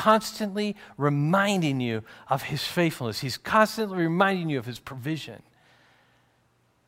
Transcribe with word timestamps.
constantly 0.00 0.74
reminding 0.96 1.78
you 1.78 2.02
of 2.30 2.44
his 2.44 2.64
faithfulness. 2.64 3.20
He's 3.20 3.36
constantly 3.36 3.98
reminding 3.98 4.48
you 4.48 4.58
of 4.58 4.64
his 4.64 4.78
provision. 4.78 5.42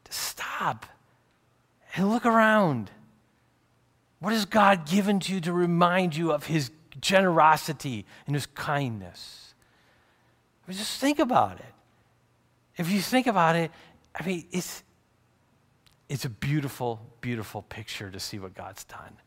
To 0.04 0.12
stop 0.12 0.86
and 1.94 2.10
look 2.10 2.24
around. 2.24 2.90
What 4.20 4.32
has 4.32 4.46
God 4.46 4.86
given 4.86 5.20
to 5.20 5.34
you 5.34 5.42
to 5.42 5.52
remind 5.52 6.16
you 6.16 6.32
of 6.32 6.46
his 6.46 6.70
generosity 7.02 8.06
and 8.26 8.34
his 8.34 8.46
kindness? 8.46 9.52
I 10.64 10.70
mean, 10.70 10.78
just 10.78 10.98
think 10.98 11.18
about 11.18 11.58
it. 11.58 11.74
If 12.78 12.90
you 12.90 13.02
think 13.02 13.26
about 13.26 13.56
it, 13.56 13.70
I 14.18 14.24
mean, 14.24 14.46
it's, 14.52 14.82
it's 16.08 16.24
a 16.24 16.30
beautiful, 16.30 16.98
beautiful 17.20 17.60
picture 17.60 18.10
to 18.10 18.18
see 18.18 18.38
what 18.38 18.54
God's 18.54 18.84
done. 18.84 19.18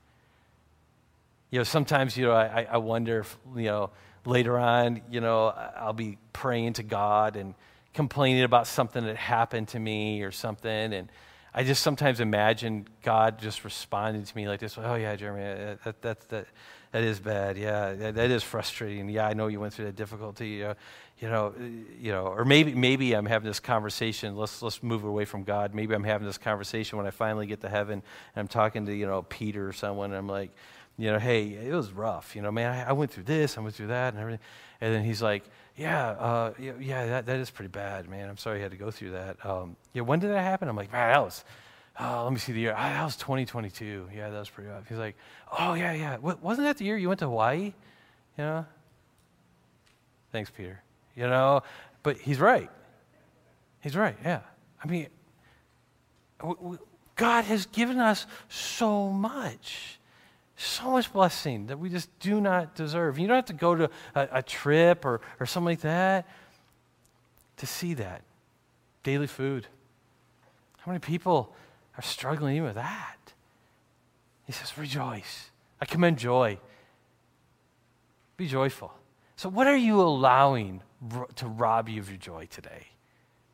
You 1.55 1.61
know, 1.61 1.63
sometimes, 1.63 2.17
you 2.17 2.25
know, 2.25 2.33
I, 2.33 2.67
I 2.69 2.77
wonder 2.79 3.21
if, 3.21 3.37
you 3.55 3.67
know, 3.67 3.91
later 4.25 4.59
on, 4.59 5.01
you 5.09 5.21
know, 5.21 5.53
I'll 5.77 5.93
be 5.93 6.17
praying 6.33 6.73
to 6.73 6.83
God 6.83 7.37
and 7.37 7.55
complaining 7.93 8.43
about 8.43 8.67
something 8.67 9.05
that 9.05 9.15
happened 9.15 9.69
to 9.69 9.79
me 9.79 10.21
or 10.23 10.33
something. 10.33 10.91
And 10.93 11.09
I 11.53 11.63
just 11.63 11.81
sometimes 11.81 12.19
imagine 12.19 12.89
God 13.03 13.39
just 13.39 13.63
responding 13.63 14.25
to 14.25 14.35
me 14.35 14.49
like 14.49 14.59
this 14.59 14.77
Oh, 14.77 14.95
yeah, 14.95 15.15
Jeremy, 15.15 15.77
that, 15.85 16.01
that, 16.01 16.27
that, 16.27 16.47
that 16.91 17.03
is 17.03 17.21
bad. 17.21 17.57
Yeah, 17.57 17.93
that, 17.93 18.15
that 18.15 18.31
is 18.31 18.43
frustrating. 18.43 19.07
Yeah, 19.07 19.25
I 19.25 19.33
know 19.33 19.47
you 19.47 19.61
went 19.61 19.73
through 19.73 19.85
that 19.85 19.95
difficulty. 19.95 20.61
Uh, 20.61 20.73
you 21.19 21.29
know, 21.29 21.53
you 21.57 21.63
know, 21.63 21.83
you 22.01 22.11
know, 22.11 22.25
or 22.27 22.43
maybe 22.43 22.75
maybe 22.75 23.13
I'm 23.13 23.25
having 23.25 23.47
this 23.47 23.61
conversation. 23.61 24.35
Let's 24.35 24.61
let's 24.61 24.83
move 24.83 25.05
away 25.05 25.23
from 25.23 25.43
God. 25.43 25.73
Maybe 25.73 25.95
I'm 25.95 26.03
having 26.03 26.27
this 26.27 26.37
conversation 26.37 26.97
when 26.97 27.07
I 27.07 27.11
finally 27.11 27.47
get 27.47 27.61
to 27.61 27.69
heaven 27.69 27.93
and 27.93 28.03
I'm 28.41 28.49
talking 28.49 28.85
to 28.87 28.93
you 28.93 29.05
know 29.05 29.21
Peter 29.21 29.65
or 29.65 29.71
someone. 29.71 30.11
And 30.11 30.17
I'm 30.17 30.27
like, 30.27 30.51
you 30.97 31.11
know, 31.11 31.19
hey, 31.19 31.47
it 31.49 31.73
was 31.73 31.91
rough. 31.91 32.35
You 32.35 32.41
know, 32.41 32.51
man, 32.51 32.71
I, 32.71 32.89
I 32.89 32.91
went 32.93 33.11
through 33.11 33.23
this, 33.23 33.57
I 33.57 33.61
went 33.61 33.75
through 33.75 33.87
that, 33.87 34.13
and 34.13 34.21
everything. 34.21 34.45
And 34.81 34.93
then 34.93 35.03
he's 35.03 35.21
like, 35.21 35.43
yeah, 35.75 36.09
uh, 36.09 36.53
yeah, 36.59 37.05
that, 37.07 37.25
that 37.25 37.39
is 37.39 37.49
pretty 37.49 37.69
bad, 37.69 38.09
man. 38.09 38.29
I'm 38.29 38.37
sorry 38.37 38.57
you 38.57 38.63
had 38.63 38.71
to 38.71 38.77
go 38.77 38.91
through 38.91 39.11
that. 39.11 39.45
Um, 39.45 39.75
yeah, 39.93 40.03
when 40.03 40.19
did 40.19 40.31
that 40.31 40.41
happen? 40.41 40.69
I'm 40.69 40.75
like, 40.75 40.91
man, 40.91 41.13
that 41.13 41.23
was. 41.23 41.43
Oh, 41.99 42.23
let 42.25 42.33
me 42.33 42.39
see 42.39 42.51
the 42.51 42.59
year. 42.59 42.73
Ah, 42.77 42.89
that 42.89 43.03
was 43.05 43.15
2022. 43.15 44.09
Yeah, 44.13 44.29
that 44.29 44.39
was 44.39 44.49
pretty 44.49 44.69
rough. 44.69 44.87
He's 44.87 44.97
like, 44.97 45.15
oh, 45.57 45.75
yeah, 45.75 45.93
yeah. 45.93 46.15
W- 46.17 46.37
wasn't 46.41 46.67
that 46.67 46.77
the 46.77 46.83
year 46.83 46.97
you 46.97 47.07
went 47.07 47.19
to 47.19 47.25
Hawaii? 47.25 47.73
You 48.37 48.43
know? 48.43 48.65
Thanks, 50.33 50.49
Peter 50.49 50.81
you 51.15 51.27
know? 51.27 51.63
But 52.03 52.17
he's 52.17 52.39
right. 52.39 52.69
He's 53.81 53.95
right, 53.95 54.15
yeah. 54.23 54.41
I 54.83 54.87
mean, 54.87 55.07
God 57.15 57.45
has 57.45 57.65
given 57.67 57.99
us 57.99 58.25
so 58.49 59.09
much, 59.09 59.99
so 60.57 60.91
much 60.91 61.11
blessing 61.11 61.67
that 61.67 61.79
we 61.79 61.89
just 61.89 62.09
do 62.19 62.39
not 62.39 62.75
deserve. 62.75 63.19
You 63.19 63.27
don't 63.27 63.35
have 63.35 63.45
to 63.45 63.53
go 63.53 63.75
to 63.75 63.89
a, 64.15 64.27
a 64.33 64.43
trip 64.43 65.03
or, 65.05 65.21
or 65.39 65.45
something 65.45 65.65
like 65.65 65.81
that 65.81 66.27
to 67.57 67.65
see 67.65 67.93
that. 67.95 68.21
Daily 69.03 69.27
food. 69.27 69.67
How 70.79 70.91
many 70.91 70.99
people 70.99 71.53
are 71.97 72.01
struggling 72.01 72.55
even 72.55 72.67
with 72.67 72.75
that? 72.75 73.17
He 74.45 74.51
says, 74.51 74.77
rejoice. 74.77 75.49
I 75.81 75.85
commend 75.85 76.17
joy. 76.17 76.59
Be 78.37 78.47
joyful. 78.47 78.93
So, 79.35 79.49
what 79.49 79.67
are 79.67 79.75
you 79.75 80.01
allowing 80.01 80.81
to 81.35 81.47
rob 81.47 81.89
you 81.89 81.99
of 81.99 82.09
your 82.09 82.17
joy 82.17 82.47
today? 82.49 82.87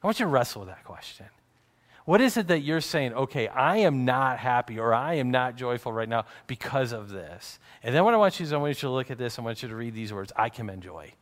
I 0.03 0.07
want 0.07 0.19
you 0.19 0.25
to 0.25 0.29
wrestle 0.29 0.61
with 0.61 0.69
that 0.69 0.83
question. 0.83 1.25
What 2.05 2.19
is 2.19 2.35
it 2.37 2.47
that 2.47 2.61
you're 2.61 2.81
saying, 2.81 3.13
okay, 3.13 3.47
I 3.47 3.77
am 3.77 4.05
not 4.05 4.39
happy 4.39 4.79
or 4.79 4.93
I 4.93 5.15
am 5.15 5.29
not 5.29 5.55
joyful 5.55 5.93
right 5.93 6.09
now 6.09 6.25
because 6.47 6.91
of 6.91 7.09
this? 7.09 7.59
And 7.83 7.93
then 7.93 8.03
what 8.03 8.13
I 8.13 8.17
want 8.17 8.39
you 8.39 8.43
is 8.43 8.53
I 8.53 8.57
want 8.57 8.69
you 8.69 8.89
to 8.89 8.89
look 8.89 9.11
at 9.11 9.17
this, 9.17 9.37
I 9.37 9.41
want 9.41 9.61
you 9.61 9.69
to 9.69 9.75
read 9.75 9.93
these 9.93 10.11
words 10.11 10.31
I 10.35 10.49
commend 10.49 10.83
joy. 10.83 11.13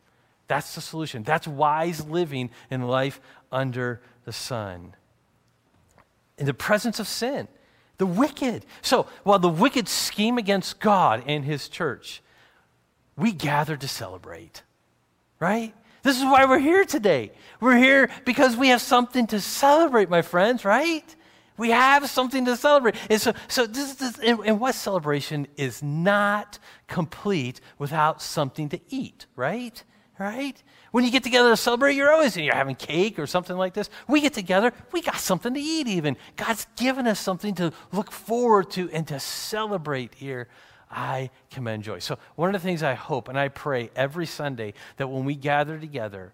That's 0.48 0.74
the 0.74 0.80
solution. 0.80 1.22
That's 1.22 1.46
wise 1.46 2.04
living 2.06 2.50
in 2.70 2.82
life 2.82 3.20
under 3.52 4.00
the 4.24 4.32
sun. 4.32 4.94
In 6.38 6.46
the 6.46 6.54
presence 6.54 6.98
of 6.98 7.06
sin, 7.06 7.46
the 7.98 8.06
wicked. 8.06 8.64
So 8.80 9.06
while 9.22 9.38
the 9.38 9.48
wicked 9.48 9.88
scheme 9.88 10.38
against 10.38 10.80
God 10.80 11.22
and 11.26 11.44
his 11.44 11.68
church, 11.68 12.22
we 13.16 13.32
gather 13.32 13.76
to 13.76 13.86
celebrate, 13.86 14.62
right? 15.38 15.74
This 16.02 16.18
is 16.18 16.24
why 16.24 16.44
we're 16.46 16.58
here 16.58 16.84
today. 16.84 17.32
We're 17.60 17.76
here 17.76 18.10
because 18.24 18.56
we 18.56 18.68
have 18.68 18.80
something 18.80 19.26
to 19.28 19.40
celebrate, 19.40 20.08
my 20.08 20.22
friends, 20.22 20.64
right? 20.64 21.04
We 21.56 21.70
have 21.70 22.08
something 22.08 22.46
to 22.46 22.56
celebrate. 22.56 22.94
And 23.10 23.20
so, 23.20 23.34
so 23.48 23.66
this, 23.66 23.94
this 23.96 24.18
and, 24.18 24.40
and 24.46 24.58
what 24.58 24.74
celebration 24.74 25.46
is 25.56 25.82
not 25.82 26.58
complete 26.86 27.60
without 27.78 28.22
something 28.22 28.70
to 28.70 28.80
eat, 28.88 29.26
right? 29.36 29.82
Right? 30.18 30.62
When 30.90 31.04
you 31.04 31.10
get 31.10 31.22
together 31.22 31.50
to 31.50 31.56
celebrate, 31.56 31.96
you're 31.96 32.12
always 32.12 32.36
you're 32.36 32.54
having 32.54 32.76
cake 32.76 33.18
or 33.18 33.26
something 33.26 33.56
like 33.56 33.74
this. 33.74 33.90
We 34.08 34.22
get 34.22 34.32
together, 34.32 34.72
we 34.92 35.02
got 35.02 35.16
something 35.16 35.52
to 35.52 35.60
eat 35.60 35.86
even. 35.86 36.16
God's 36.36 36.66
given 36.76 37.06
us 37.06 37.20
something 37.20 37.54
to 37.56 37.72
look 37.92 38.10
forward 38.10 38.70
to 38.72 38.90
and 38.90 39.06
to 39.08 39.20
celebrate 39.20 40.14
here 40.14 40.48
I 40.90 41.30
commend 41.50 41.84
joy. 41.84 42.00
So, 42.00 42.18
one 42.34 42.54
of 42.54 42.60
the 42.60 42.66
things 42.66 42.82
I 42.82 42.94
hope 42.94 43.28
and 43.28 43.38
I 43.38 43.48
pray 43.48 43.90
every 43.94 44.26
Sunday 44.26 44.74
that 44.96 45.08
when 45.08 45.24
we 45.24 45.34
gather 45.34 45.78
together, 45.78 46.32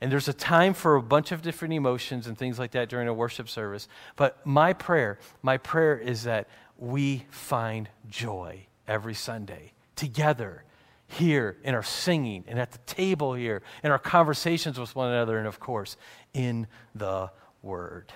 and 0.00 0.12
there's 0.12 0.28
a 0.28 0.32
time 0.32 0.74
for 0.74 0.96
a 0.96 1.02
bunch 1.02 1.32
of 1.32 1.42
different 1.42 1.74
emotions 1.74 2.26
and 2.26 2.38
things 2.38 2.58
like 2.58 2.70
that 2.70 2.88
during 2.88 3.08
a 3.08 3.14
worship 3.14 3.48
service, 3.48 3.88
but 4.16 4.44
my 4.46 4.72
prayer, 4.72 5.18
my 5.42 5.58
prayer 5.58 5.98
is 5.98 6.22
that 6.22 6.48
we 6.78 7.26
find 7.30 7.88
joy 8.08 8.66
every 8.86 9.14
Sunday 9.14 9.72
together 9.96 10.64
here 11.08 11.56
in 11.64 11.74
our 11.74 11.82
singing 11.82 12.44
and 12.46 12.58
at 12.58 12.70
the 12.70 12.78
table 12.78 13.34
here 13.34 13.62
in 13.82 13.90
our 13.90 13.98
conversations 13.98 14.78
with 14.78 14.94
one 14.94 15.10
another 15.10 15.38
and 15.38 15.46
of 15.46 15.58
course 15.58 15.96
in 16.34 16.66
the 16.94 17.30
word 17.62 18.12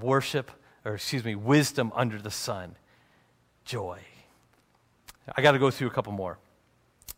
worship 0.00 0.52
or 0.84 0.94
excuse 0.94 1.24
me 1.24 1.34
wisdom 1.34 1.92
under 1.96 2.18
the 2.18 2.30
sun 2.30 2.76
joy. 3.64 3.98
I 5.36 5.42
got 5.42 5.52
to 5.52 5.58
go 5.58 5.70
through 5.70 5.88
a 5.88 5.90
couple 5.90 6.12
more. 6.12 6.38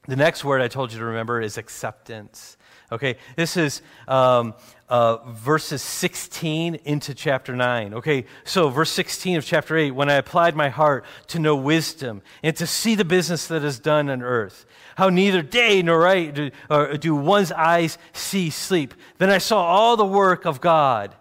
The 0.06 0.16
next 0.16 0.44
word 0.44 0.60
I 0.60 0.68
told 0.68 0.92
you 0.92 0.98
to 0.98 1.04
remember 1.04 1.40
is 1.40 1.56
acceptance. 1.56 2.58
Okay, 2.92 3.16
this 3.36 3.56
is 3.56 3.80
um, 4.06 4.54
uh, 4.90 5.16
verses 5.30 5.80
16 5.80 6.74
into 6.84 7.14
chapter 7.14 7.56
9. 7.56 7.94
Okay, 7.94 8.26
so 8.44 8.68
verse 8.68 8.90
16 8.90 9.38
of 9.38 9.46
chapter 9.46 9.76
8 9.76 9.92
when 9.92 10.10
I 10.10 10.14
applied 10.14 10.54
my 10.54 10.68
heart 10.68 11.06
to 11.28 11.38
know 11.38 11.56
wisdom 11.56 12.20
and 12.42 12.54
to 12.56 12.66
see 12.66 12.94
the 12.94 13.04
business 13.04 13.46
that 13.46 13.64
is 13.64 13.78
done 13.78 14.10
on 14.10 14.22
earth, 14.22 14.66
how 14.96 15.08
neither 15.08 15.40
day 15.40 15.80
nor 15.80 16.04
night 16.04 16.34
do, 16.34 16.50
do 16.98 17.16
one's 17.16 17.50
eyes 17.50 17.96
see 18.12 18.50
sleep, 18.50 18.92
then 19.16 19.30
I 19.30 19.38
saw 19.38 19.64
all 19.64 19.96
the 19.96 20.04
work 20.04 20.44
of 20.44 20.60
God 20.60 21.14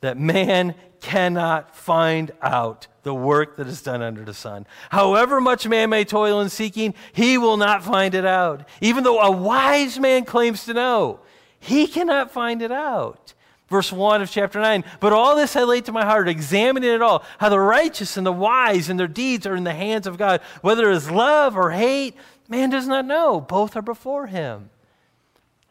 that 0.00 0.18
man 0.18 0.74
cannot 1.00 1.74
find 1.74 2.32
out 2.42 2.86
the 3.02 3.14
work 3.14 3.56
that 3.56 3.66
is 3.66 3.82
done 3.82 4.02
under 4.02 4.24
the 4.24 4.34
sun. 4.34 4.66
However 4.90 5.40
much 5.40 5.66
man 5.68 5.90
may 5.90 6.04
toil 6.04 6.40
in 6.40 6.48
seeking, 6.48 6.94
he 7.12 7.38
will 7.38 7.56
not 7.56 7.84
find 7.84 8.14
it 8.14 8.24
out. 8.24 8.68
Even 8.80 9.04
though 9.04 9.20
a 9.20 9.30
wise 9.30 9.98
man 9.98 10.24
claims 10.24 10.64
to 10.64 10.74
know, 10.74 11.20
he 11.60 11.86
cannot 11.86 12.32
find 12.32 12.62
it 12.62 12.72
out. 12.72 13.34
Verse 13.68 13.92
1 13.92 14.22
of 14.22 14.30
chapter 14.30 14.60
9. 14.60 14.84
But 15.00 15.12
all 15.12 15.34
this 15.36 15.56
I 15.56 15.64
laid 15.64 15.86
to 15.86 15.92
my 15.92 16.04
heart, 16.04 16.28
examining 16.28 16.90
it 16.90 17.02
all, 17.02 17.24
how 17.38 17.48
the 17.48 17.58
righteous 17.58 18.16
and 18.16 18.26
the 18.26 18.32
wise 18.32 18.88
and 18.88 18.98
their 18.98 19.08
deeds 19.08 19.46
are 19.46 19.56
in 19.56 19.64
the 19.64 19.74
hands 19.74 20.06
of 20.06 20.18
God. 20.18 20.40
Whether 20.60 20.90
it 20.90 20.96
is 20.96 21.10
love 21.10 21.56
or 21.56 21.70
hate, 21.70 22.14
man 22.48 22.70
does 22.70 22.86
not 22.86 23.06
know. 23.06 23.40
Both 23.40 23.76
are 23.76 23.82
before 23.82 24.26
him. 24.26 24.70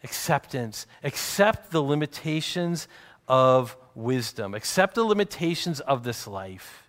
Acceptance. 0.03 0.87
Accept 1.03 1.71
the 1.71 1.81
limitations 1.81 2.87
of 3.27 3.77
wisdom. 3.95 4.53
Accept 4.53 4.95
the 4.95 5.03
limitations 5.03 5.79
of 5.79 6.03
this 6.03 6.27
life. 6.27 6.83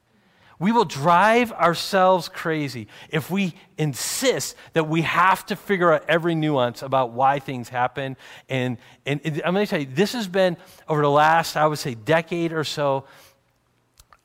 We 0.59 0.73
will 0.73 0.87
drive 0.87 1.53
ourselves 1.53 2.31
crazy 2.31 2.89
if 3.11 3.31
we 3.31 3.55
insist 3.77 4.57
that 4.73 4.89
we 4.89 5.03
have 5.03 5.45
to 5.47 5.57
figure 5.57 5.93
out 5.93 6.05
every 6.09 6.35
nuance 6.35 6.83
about 6.83 7.13
why 7.13 7.41
things 7.41 7.69
happen. 7.69 8.17
And, 8.49 8.79
and, 9.05 9.21
and 9.23 9.43
I'm 9.45 9.53
going 9.53 9.67
to 9.67 9.71
tell 9.71 9.81
you, 9.81 9.87
this 9.87 10.15
has 10.15 10.29
been, 10.29 10.57
over 10.89 11.03
the 11.03 11.11
last, 11.11 11.59
I 11.59 11.67
would 11.67 11.79
say, 11.79 11.95
decade 11.95 12.55
or 12.55 12.65
so, 12.65 13.05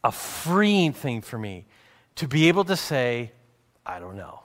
a 0.03 0.11
freeing 0.11 0.93
thing 0.93 1.21
for 1.21 1.37
me 1.37 1.65
to 2.15 2.27
be 2.27 2.47
able 2.47 2.63
to 2.65 2.77
say, 2.77 3.33
I 3.85 3.99
don't 3.99 4.15
know. 4.15 4.39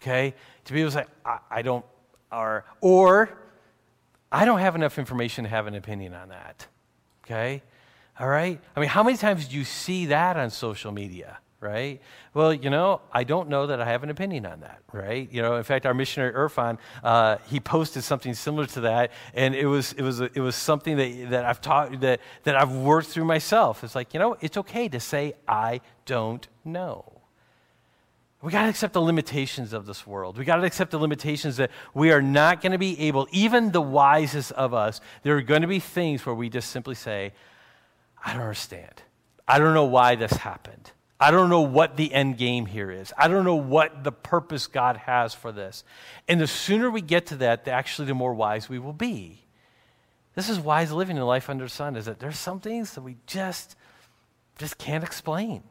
Okay? 0.00 0.34
To 0.64 0.72
be 0.72 0.80
able 0.80 0.90
to 0.92 0.98
say, 0.98 1.04
I, 1.24 1.38
I 1.50 1.62
don't, 1.62 1.84
or, 2.32 2.64
or 2.80 3.30
I 4.32 4.46
don't 4.46 4.60
have 4.60 4.74
enough 4.74 4.98
information 4.98 5.44
to 5.44 5.50
have 5.50 5.66
an 5.66 5.74
opinion 5.74 6.14
on 6.14 6.30
that. 6.30 6.66
Okay? 7.24 7.62
All 8.18 8.28
right? 8.28 8.60
I 8.76 8.80
mean, 8.80 8.88
how 8.88 9.02
many 9.02 9.16
times 9.16 9.48
do 9.48 9.56
you 9.56 9.64
see 9.64 10.06
that 10.06 10.36
on 10.36 10.50
social 10.50 10.92
media? 10.92 11.38
Right? 11.60 12.02
Well, 12.34 12.52
you 12.52 12.68
know, 12.68 13.00
I 13.10 13.24
don't 13.24 13.48
know 13.48 13.68
that 13.68 13.80
I 13.80 13.86
have 13.86 14.02
an 14.02 14.10
opinion 14.10 14.44
on 14.44 14.60
that, 14.60 14.82
right? 14.92 15.32
You 15.32 15.40
know, 15.40 15.56
in 15.56 15.62
fact, 15.62 15.86
our 15.86 15.94
missionary 15.94 16.34
Irfan, 16.34 16.76
uh, 17.02 17.38
he 17.46 17.58
posted 17.58 18.04
something 18.04 18.34
similar 18.34 18.66
to 18.66 18.82
that, 18.82 19.12
and 19.32 19.54
it 19.54 19.64
was 19.64 19.94
it 19.94 20.02
was 20.02 20.20
it 20.20 20.36
was 20.36 20.56
something 20.56 20.98
that 20.98 21.30
that 21.30 21.46
I've 21.46 21.62
taught 21.62 22.00
that 22.00 22.20
that 22.42 22.54
I've 22.54 22.72
worked 22.72 23.08
through 23.08 23.24
myself. 23.24 23.82
It's 23.82 23.94
like 23.94 24.12
you 24.12 24.20
know, 24.20 24.36
it's 24.42 24.58
okay 24.58 24.90
to 24.90 25.00
say 25.00 25.32
I 25.48 25.80
don't 26.04 26.46
know. 26.66 27.13
We 28.44 28.52
got 28.52 28.64
to 28.64 28.68
accept 28.68 28.92
the 28.92 29.00
limitations 29.00 29.72
of 29.72 29.86
this 29.86 30.06
world. 30.06 30.36
We 30.36 30.44
got 30.44 30.56
to 30.56 30.64
accept 30.64 30.90
the 30.90 30.98
limitations 30.98 31.56
that 31.56 31.70
we 31.94 32.12
are 32.12 32.20
not 32.20 32.60
going 32.60 32.72
to 32.72 32.78
be 32.78 33.00
able, 33.00 33.26
even 33.32 33.72
the 33.72 33.80
wisest 33.80 34.52
of 34.52 34.74
us, 34.74 35.00
there 35.22 35.34
are 35.38 35.40
going 35.40 35.62
to 35.62 35.66
be 35.66 35.80
things 35.80 36.26
where 36.26 36.34
we 36.34 36.50
just 36.50 36.68
simply 36.68 36.94
say, 36.94 37.32
I 38.22 38.34
don't 38.34 38.42
understand. 38.42 39.02
I 39.48 39.58
don't 39.58 39.72
know 39.72 39.86
why 39.86 40.16
this 40.16 40.32
happened. 40.32 40.92
I 41.18 41.30
don't 41.30 41.48
know 41.48 41.62
what 41.62 41.96
the 41.96 42.12
end 42.12 42.36
game 42.36 42.66
here 42.66 42.90
is. 42.90 43.14
I 43.16 43.28
don't 43.28 43.46
know 43.46 43.54
what 43.54 44.04
the 44.04 44.12
purpose 44.12 44.66
God 44.66 44.98
has 44.98 45.32
for 45.32 45.50
this. 45.50 45.82
And 46.28 46.38
the 46.38 46.46
sooner 46.46 46.90
we 46.90 47.00
get 47.00 47.24
to 47.28 47.36
that, 47.36 47.66
actually, 47.66 48.08
the 48.08 48.14
more 48.14 48.34
wise 48.34 48.68
we 48.68 48.78
will 48.78 48.92
be. 48.92 49.40
This 50.34 50.50
is 50.50 50.60
wise 50.60 50.92
living 50.92 51.16
in 51.16 51.22
life 51.22 51.48
under 51.48 51.64
the 51.64 51.70
sun, 51.70 51.96
is 51.96 52.04
that 52.04 52.18
there's 52.18 52.38
some 52.38 52.60
things 52.60 52.92
that 52.92 53.00
we 53.00 53.16
just, 53.26 53.74
just 54.58 54.76
can't 54.76 55.02
explain. 55.02 55.62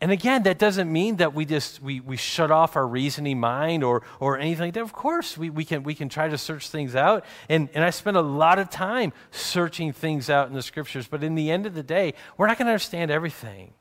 And 0.00 0.12
again, 0.12 0.44
that 0.44 0.58
doesn't 0.60 0.90
mean 0.92 1.16
that 1.16 1.34
we 1.34 1.44
just 1.44 1.82
we, 1.82 1.98
we 1.98 2.16
shut 2.16 2.52
off 2.52 2.76
our 2.76 2.86
reasoning 2.86 3.40
mind 3.40 3.82
or 3.82 4.02
or 4.20 4.38
anything 4.38 4.66
like 4.66 4.74
that. 4.74 4.82
Of 4.82 4.92
course, 4.92 5.36
we, 5.36 5.50
we 5.50 5.64
can 5.64 5.82
we 5.82 5.94
can 5.94 6.08
try 6.08 6.28
to 6.28 6.38
search 6.38 6.68
things 6.68 6.94
out. 6.94 7.24
And 7.48 7.68
and 7.74 7.84
I 7.84 7.90
spend 7.90 8.16
a 8.16 8.22
lot 8.22 8.60
of 8.60 8.70
time 8.70 9.12
searching 9.32 9.92
things 9.92 10.30
out 10.30 10.46
in 10.46 10.54
the 10.54 10.62
scriptures, 10.62 11.08
but 11.08 11.24
in 11.24 11.34
the 11.34 11.50
end 11.50 11.66
of 11.66 11.74
the 11.74 11.82
day, 11.82 12.14
we're 12.36 12.46
not 12.46 12.58
going 12.58 12.66
to 12.66 12.72
understand 12.72 13.10
everything. 13.10 13.72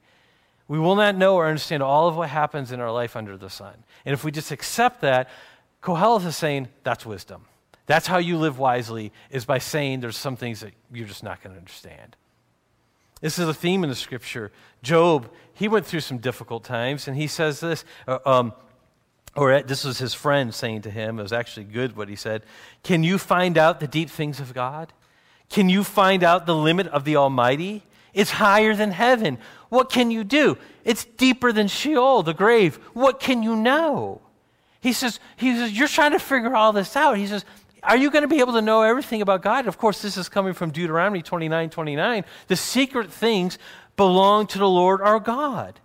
We 0.68 0.80
will 0.80 0.96
not 0.96 1.16
know 1.16 1.36
or 1.36 1.48
understand 1.48 1.84
all 1.84 2.08
of 2.08 2.18
what 2.18 2.30
happens 2.30 2.72
in 2.72 2.80
our 2.80 2.92
life 2.92 3.16
under 3.16 3.38
the 3.38 3.50
sun. 3.50 3.76
And 4.04 4.14
if 4.14 4.24
we 4.24 4.32
just 4.32 4.52
accept 4.52 5.02
that, 5.02 5.30
Kohelet 5.82 6.26
is 6.26 6.36
saying 6.36 6.68
that's 6.84 7.06
wisdom. 7.06 7.46
That's 7.86 8.08
how 8.08 8.18
you 8.18 8.38
live 8.38 8.60
wisely, 8.60 9.14
is 9.30 9.46
by 9.46 9.60
saying 9.60 10.02
there's 10.02 10.18
some 10.18 10.36
things 10.36 10.60
that 10.60 10.74
you're 10.92 11.08
just 11.08 11.24
not 11.24 11.42
going 11.42 11.54
to 11.54 11.60
understand. 11.60 12.18
This 13.22 13.40
is 13.40 13.48
a 13.48 13.54
theme 13.54 13.84
in 13.84 13.90
the 13.90 13.96
scripture. 13.96 14.52
Job, 14.84 15.30
he 15.54 15.68
went 15.68 15.86
through 15.86 16.02
some 16.02 16.20
difficult 16.20 16.64
times, 16.64 17.08
and 17.08 17.18
he 17.18 17.28
says 17.28 17.60
this, 17.60 17.84
uh, 18.08 18.20
um, 18.26 18.54
or 19.36 19.62
this 19.62 19.84
was 19.84 20.00
his 20.00 20.14
friend 20.14 20.54
saying 20.54 20.82
to 20.84 20.92
him, 20.92 21.20
it 21.20 21.24
was 21.24 21.34
actually 21.34 21.66
good 21.66 21.96
what 21.96 22.10
he 22.10 22.16
said 22.16 22.44
Can 22.84 23.04
you 23.04 23.18
find 23.18 23.58
out 23.58 23.80
the 23.80 23.88
deep 23.88 24.10
things 24.10 24.40
of 24.40 24.54
God? 24.54 24.94
Can 25.50 25.70
you 25.70 25.84
find 25.84 26.24
out 26.24 26.46
the 26.46 26.56
limit 26.56 26.88
of 26.88 27.06
the 27.06 27.16
Almighty? 27.16 27.84
It's 28.14 28.32
higher 28.32 28.76
than 28.76 28.92
heaven. 28.92 29.38
What 29.70 29.90
can 29.90 30.12
you 30.12 30.24
do? 30.24 30.58
It's 30.84 31.06
deeper 31.06 31.52
than 31.52 31.68
Sheol, 31.68 32.24
the 32.24 32.34
grave. 32.34 32.78
What 32.94 33.20
can 33.20 33.44
you 33.44 33.56
know? 33.56 34.22
He 34.82 34.92
says, 34.94 35.20
he 35.36 35.56
says, 35.56 35.72
You're 35.78 35.88
trying 35.88 36.12
to 36.12 36.20
figure 36.20 36.56
all 36.56 36.74
this 36.74 36.96
out. 36.96 37.18
He 37.18 37.28
says, 37.28 37.46
Are 37.84 37.98
you 37.98 38.12
going 38.12 38.24
to 38.24 38.28
be 38.28 38.40
able 38.40 38.54
to 38.54 38.62
know 38.62 38.82
everything 38.82 39.22
about 39.22 39.42
God? 39.42 39.68
Of 39.68 39.78
course, 39.78 40.02
this 40.02 40.18
is 40.18 40.30
coming 40.30 40.54
from 40.54 40.72
Deuteronomy 40.72 41.22
29 41.22 41.70
29. 41.70 42.26
The 42.48 42.56
secret 42.56 43.12
things 43.12 43.58
belong 43.96 44.48
to 44.48 44.58
the 44.58 44.70
Lord 44.70 45.02
our 45.02 45.20
God. 45.20 45.80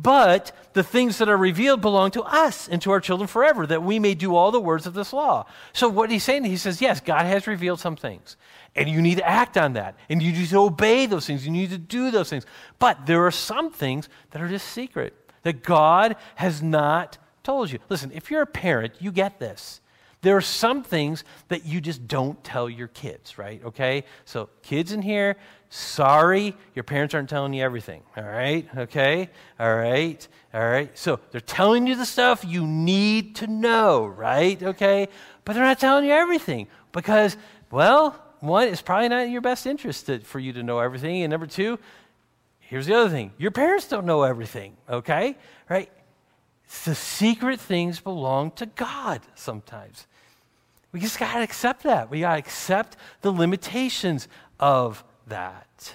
But 0.00 0.52
the 0.74 0.84
things 0.84 1.18
that 1.18 1.28
are 1.28 1.36
revealed 1.36 1.80
belong 1.80 2.12
to 2.12 2.22
us 2.22 2.68
and 2.68 2.80
to 2.82 2.92
our 2.92 3.00
children 3.00 3.26
forever, 3.26 3.66
that 3.66 3.82
we 3.82 3.98
may 3.98 4.14
do 4.14 4.36
all 4.36 4.52
the 4.52 4.60
words 4.60 4.86
of 4.86 4.94
this 4.94 5.12
law. 5.12 5.46
So, 5.72 5.88
what 5.88 6.08
he's 6.08 6.22
saying, 6.22 6.44
he 6.44 6.56
says, 6.56 6.80
yes, 6.80 7.00
God 7.00 7.26
has 7.26 7.48
revealed 7.48 7.80
some 7.80 7.96
things. 7.96 8.36
And 8.76 8.88
you 8.88 9.02
need 9.02 9.16
to 9.16 9.28
act 9.28 9.58
on 9.58 9.72
that. 9.72 9.96
And 10.08 10.22
you 10.22 10.30
need 10.30 10.48
to 10.50 10.58
obey 10.58 11.06
those 11.06 11.26
things. 11.26 11.44
You 11.44 11.50
need 11.50 11.70
to 11.70 11.78
do 11.78 12.12
those 12.12 12.30
things. 12.30 12.46
But 12.78 13.06
there 13.06 13.26
are 13.26 13.32
some 13.32 13.72
things 13.72 14.08
that 14.30 14.40
are 14.40 14.48
just 14.48 14.68
secret, 14.68 15.14
that 15.42 15.64
God 15.64 16.14
has 16.36 16.62
not 16.62 17.18
told 17.42 17.72
you. 17.72 17.80
Listen, 17.88 18.12
if 18.14 18.30
you're 18.30 18.42
a 18.42 18.46
parent, 18.46 18.94
you 19.00 19.10
get 19.10 19.40
this. 19.40 19.80
There 20.20 20.36
are 20.36 20.42
some 20.42 20.82
things 20.82 21.22
that 21.48 21.64
you 21.64 21.80
just 21.80 22.08
don't 22.08 22.42
tell 22.42 22.68
your 22.68 22.88
kids, 22.88 23.38
right? 23.38 23.62
Okay? 23.64 24.04
So, 24.24 24.48
kids 24.62 24.92
in 24.92 25.00
here, 25.00 25.36
sorry, 25.70 26.56
your 26.74 26.82
parents 26.82 27.14
aren't 27.14 27.28
telling 27.28 27.54
you 27.54 27.62
everything, 27.62 28.02
all 28.16 28.24
right? 28.24 28.66
Okay? 28.76 29.30
All 29.60 29.76
right? 29.76 30.26
All 30.52 30.68
right? 30.68 30.96
So, 30.98 31.20
they're 31.30 31.40
telling 31.40 31.86
you 31.86 31.94
the 31.94 32.06
stuff 32.06 32.44
you 32.44 32.66
need 32.66 33.36
to 33.36 33.46
know, 33.46 34.06
right? 34.06 34.60
Okay? 34.60 35.08
But 35.44 35.52
they're 35.52 35.64
not 35.64 35.78
telling 35.78 36.04
you 36.04 36.12
everything 36.12 36.66
because, 36.90 37.36
well, 37.70 38.20
one, 38.40 38.68
it's 38.68 38.82
probably 38.82 39.08
not 39.08 39.22
in 39.22 39.30
your 39.30 39.40
best 39.40 39.66
interest 39.66 40.06
to, 40.06 40.18
for 40.20 40.40
you 40.40 40.52
to 40.54 40.62
know 40.64 40.80
everything. 40.80 41.22
And 41.22 41.30
number 41.30 41.46
two, 41.46 41.78
here's 42.58 42.86
the 42.86 42.94
other 42.94 43.10
thing 43.10 43.32
your 43.38 43.50
parents 43.52 43.88
don't 43.88 44.04
know 44.04 44.24
everything, 44.24 44.76
okay? 44.88 45.36
Right? 45.68 45.90
The 46.84 46.94
secret 46.94 47.60
things 47.60 48.00
belong 48.00 48.50
to 48.52 48.66
God 48.66 49.22
sometimes. 49.34 50.06
We 50.92 51.00
just 51.00 51.18
got 51.18 51.34
to 51.34 51.42
accept 51.42 51.82
that. 51.84 52.10
We 52.10 52.20
got 52.20 52.32
to 52.32 52.38
accept 52.38 52.96
the 53.22 53.30
limitations 53.30 54.28
of 54.60 55.04
that. 55.26 55.94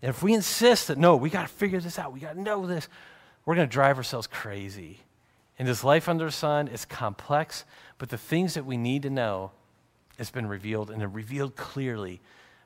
And 0.00 0.08
if 0.08 0.22
we 0.22 0.34
insist 0.34 0.88
that, 0.88 0.98
no, 0.98 1.16
we 1.16 1.30
got 1.30 1.42
to 1.42 1.52
figure 1.52 1.80
this 1.80 1.98
out, 1.98 2.12
we 2.12 2.20
got 2.20 2.34
to 2.34 2.40
know 2.40 2.66
this, 2.66 2.88
we're 3.44 3.54
going 3.54 3.68
to 3.68 3.72
drive 3.72 3.96
ourselves 3.96 4.26
crazy. 4.26 5.00
And 5.58 5.68
this 5.68 5.84
life 5.84 6.08
under 6.08 6.24
the 6.24 6.32
sun 6.32 6.68
is 6.68 6.84
complex, 6.84 7.64
but 7.98 8.08
the 8.08 8.18
things 8.18 8.54
that 8.54 8.66
we 8.66 8.76
need 8.76 9.02
to 9.02 9.10
know 9.10 9.52
it's 10.18 10.30
been 10.30 10.46
revealed 10.46 10.90
and 10.90 11.14
revealed 11.14 11.56
clearly. 11.56 12.20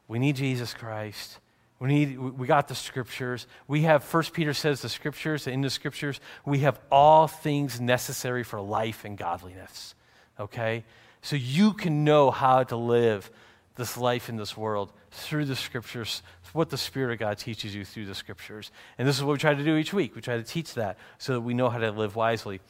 We 0.09 0.19
need 0.19 0.37
Jesus 0.37 0.75
Christ. 0.75 1.39
We 1.79 1.89
need 1.89 2.19
we 2.19 2.47
got 2.47 2.69
the 2.69 2.75
scriptures. 2.75 3.47
We 3.69 3.83
have 3.83 4.03
First 4.03 4.33
Peter 4.33 4.55
says 4.55 4.81
the 4.81 4.89
scriptures, 4.89 5.47
in 5.47 5.61
the 5.61 5.71
scriptures, 5.71 6.21
we 6.45 6.61
have 6.61 6.81
all 6.91 7.29
things 7.29 7.81
necessary 7.81 8.45
for 8.45 8.61
life 8.61 9.05
and 9.05 9.19
godliness. 9.19 9.95
Okay? 10.41 10.85
So 11.21 11.37
you 11.37 11.73
can 11.73 12.05
know 12.05 12.31
how 12.31 12.63
to 12.65 12.77
live 12.77 13.31
this 13.75 13.99
life 13.99 14.29
in 14.31 14.37
this 14.37 14.57
world 14.57 14.91
through 15.11 15.45
the 15.45 15.57
scriptures, 15.57 16.23
what 16.55 16.71
the 16.71 16.79
Spirit 16.79 17.13
of 17.13 17.19
God 17.19 17.37
teaches 17.37 17.75
you 17.75 17.85
through 17.85 18.07
the 18.07 18.15
scriptures. 18.15 18.71
And 18.97 19.07
this 19.07 19.19
is 19.19 19.25
what 19.25 19.33
we 19.33 19.39
try 19.39 19.55
to 19.55 19.65
do 19.65 19.77
each 19.77 19.93
week. 19.93 20.15
We 20.15 20.23
try 20.23 20.37
to 20.37 20.43
teach 20.43 20.75
that 20.75 20.97
so 21.19 21.35
that 21.35 21.41
we 21.43 21.53
know 21.53 21.69
how 21.69 21.79
to 21.79 21.91
live 21.91 22.17
wisely 22.17 22.61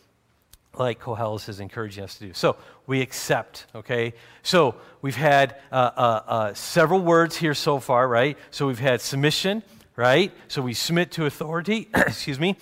like 0.79 1.01
Koheles 1.01 1.49
is 1.49 1.61
encouraging 1.61 2.05
us 2.05 2.17
to 2.19 2.27
do. 2.27 2.35
So 2.35 2.57
we 2.87 3.01
accept, 3.01 3.67
okay? 3.75 4.15
So 4.43 4.75
we've 5.03 5.17
had 5.17 5.57
uh, 5.73 5.75
uh, 5.97 6.23
uh, 6.27 6.55
several 6.55 7.01
words 7.01 7.37
here 7.37 7.55
so 7.55 7.81
far, 7.81 8.07
right? 8.07 8.39
So 8.51 8.67
we've 8.67 8.79
had 8.79 9.01
submission, 9.01 9.63
right? 9.97 10.33
So 10.49 10.63
we 10.63 10.75
submit 10.75 11.13
to 11.13 11.27
authority, 11.27 11.89
excuse 11.95 12.39
me. 12.39 12.57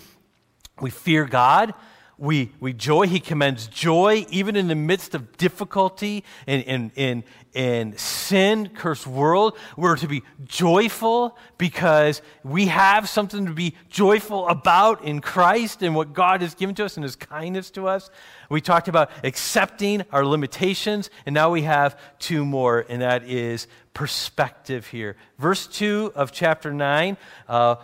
We 0.81 0.91
fear 0.91 1.25
God. 1.25 1.75
We, 2.17 2.53
we 2.61 2.73
joy. 2.73 3.09
He 3.09 3.19
commends 3.19 3.67
joy 3.67 4.25
even 4.31 4.55
in 4.55 4.69
the 4.69 4.77
midst 4.77 5.15
of 5.15 5.37
difficulty 5.37 6.23
and, 6.47 6.93
and, 6.97 7.25
and 7.55 7.99
sin, 7.99 8.69
cursed 8.69 9.07
world. 9.07 9.57
We're 9.77 9.97
to 9.97 10.07
be 10.07 10.23
joyful 10.45 11.37
because 11.59 12.23
we 12.45 12.67
have 12.67 13.09
something 13.09 13.47
to 13.47 13.53
be 13.53 13.75
joyful 13.89 14.49
about 14.49 15.05
in 15.05 15.21
Christ 15.21 15.83
and 15.83 15.97
what 15.97 16.13
God 16.13 16.41
has 16.43 16.55
given 16.55 16.75
to 16.77 16.85
us 16.85 16.97
and 16.97 17.03
his 17.03 17.17
kindness 17.17 17.71
to 17.73 17.89
us. 17.89 18.11
We 18.49 18.61
talked 18.61 18.87
about 18.87 19.11
accepting 19.25 20.05
our 20.13 20.25
limitations, 20.25 21.11
and 21.27 21.35
now 21.35 21.51
we 21.51 21.63
have 21.63 21.99
two 22.21 22.45
more, 22.45 22.87
and 22.89 23.03
that 23.03 23.25
is 23.25 23.67
perspective 23.93 24.87
here. 24.87 25.17
Verse 25.39 25.67
2 25.67 26.13
of 26.15 26.31
chapter 26.31 26.73
9 26.73 27.17
uh, 27.49 27.77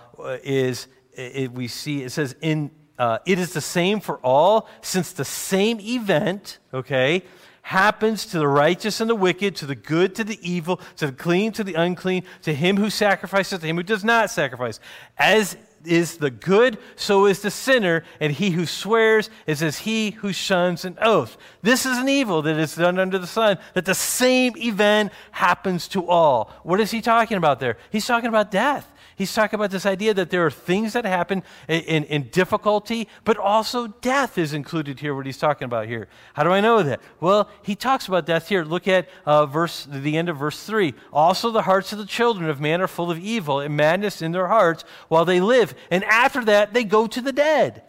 is, 0.44 0.86
it, 1.14 1.52
we 1.52 1.66
see, 1.66 2.02
it 2.02 2.10
says, 2.10 2.36
in 2.40 2.70
uh, 3.00 3.18
it 3.24 3.38
is 3.38 3.54
the 3.54 3.62
same 3.62 3.98
for 3.98 4.18
all, 4.18 4.68
since 4.82 5.10
the 5.12 5.24
same 5.24 5.80
event, 5.80 6.58
okay, 6.74 7.22
happens 7.62 8.26
to 8.26 8.38
the 8.38 8.46
righteous 8.46 9.00
and 9.00 9.08
the 9.08 9.14
wicked, 9.14 9.56
to 9.56 9.64
the 9.64 9.74
good, 9.74 10.14
to 10.14 10.22
the 10.22 10.38
evil, 10.42 10.78
to 10.96 11.06
the 11.06 11.12
clean, 11.12 11.50
to 11.52 11.64
the 11.64 11.72
unclean, 11.72 12.24
to 12.42 12.52
him 12.52 12.76
who 12.76 12.90
sacrifices, 12.90 13.58
to 13.58 13.66
him 13.66 13.76
who 13.76 13.82
does 13.82 14.04
not 14.04 14.28
sacrifice. 14.28 14.80
As 15.16 15.56
is 15.84 16.18
the 16.18 16.30
good, 16.30 16.78
so 16.96 17.26
is 17.26 17.40
the 17.40 17.50
sinner, 17.50 18.04
and 18.20 18.32
he 18.32 18.50
who 18.50 18.66
swears 18.66 19.30
is 19.46 19.62
as 19.62 19.78
he 19.78 20.10
who 20.10 20.32
shuns 20.32 20.84
an 20.84 20.98
oath. 21.00 21.36
This 21.62 21.86
is 21.86 21.98
an 21.98 22.08
evil 22.08 22.42
that 22.42 22.56
is 22.56 22.74
done 22.74 22.98
under 22.98 23.18
the 23.18 23.26
sun, 23.26 23.58
that 23.74 23.84
the 23.84 23.94
same 23.94 24.56
event 24.56 25.12
happens 25.30 25.88
to 25.88 26.06
all. 26.06 26.52
What 26.62 26.80
is 26.80 26.90
he 26.90 27.00
talking 27.00 27.36
about 27.36 27.60
there? 27.60 27.78
He's 27.90 28.06
talking 28.06 28.28
about 28.28 28.50
death. 28.50 28.90
He's 29.20 29.34
talking 29.34 29.58
about 29.58 29.70
this 29.70 29.84
idea 29.84 30.14
that 30.14 30.30
there 30.30 30.46
are 30.46 30.50
things 30.50 30.94
that 30.94 31.04
happen 31.04 31.42
in, 31.68 31.82
in, 31.82 32.04
in, 32.04 32.22
difficulty, 32.30 33.06
but 33.24 33.36
also 33.36 33.88
death 33.88 34.38
is 34.38 34.54
included 34.54 34.98
here, 34.98 35.14
what 35.14 35.26
he's 35.26 35.36
talking 35.36 35.66
about 35.66 35.88
here. 35.88 36.08
How 36.32 36.42
do 36.42 36.50
I 36.52 36.62
know 36.62 36.82
that? 36.82 37.02
Well, 37.20 37.50
he 37.62 37.74
talks 37.74 38.08
about 38.08 38.24
death 38.24 38.48
here. 38.48 38.64
Look 38.64 38.88
at 38.88 39.10
uh, 39.26 39.44
verse, 39.44 39.86
the 39.90 40.16
end 40.16 40.30
of 40.30 40.38
verse 40.38 40.62
3. 40.64 40.94
Also, 41.12 41.50
the 41.50 41.60
hearts 41.60 41.92
of 41.92 41.98
the 41.98 42.06
children 42.06 42.48
of 42.48 42.62
man 42.62 42.80
are 42.80 42.88
full 42.88 43.10
of 43.10 43.18
evil 43.18 43.60
and 43.60 43.76
madness 43.76 44.22
in 44.22 44.32
their 44.32 44.46
hearts 44.46 44.84
while 45.08 45.26
they 45.26 45.38
live. 45.38 45.69
And 45.90 46.04
after 46.04 46.44
that, 46.44 46.72
they 46.72 46.84
go 46.84 47.06
to 47.06 47.20
the 47.20 47.32
dead. 47.32 47.82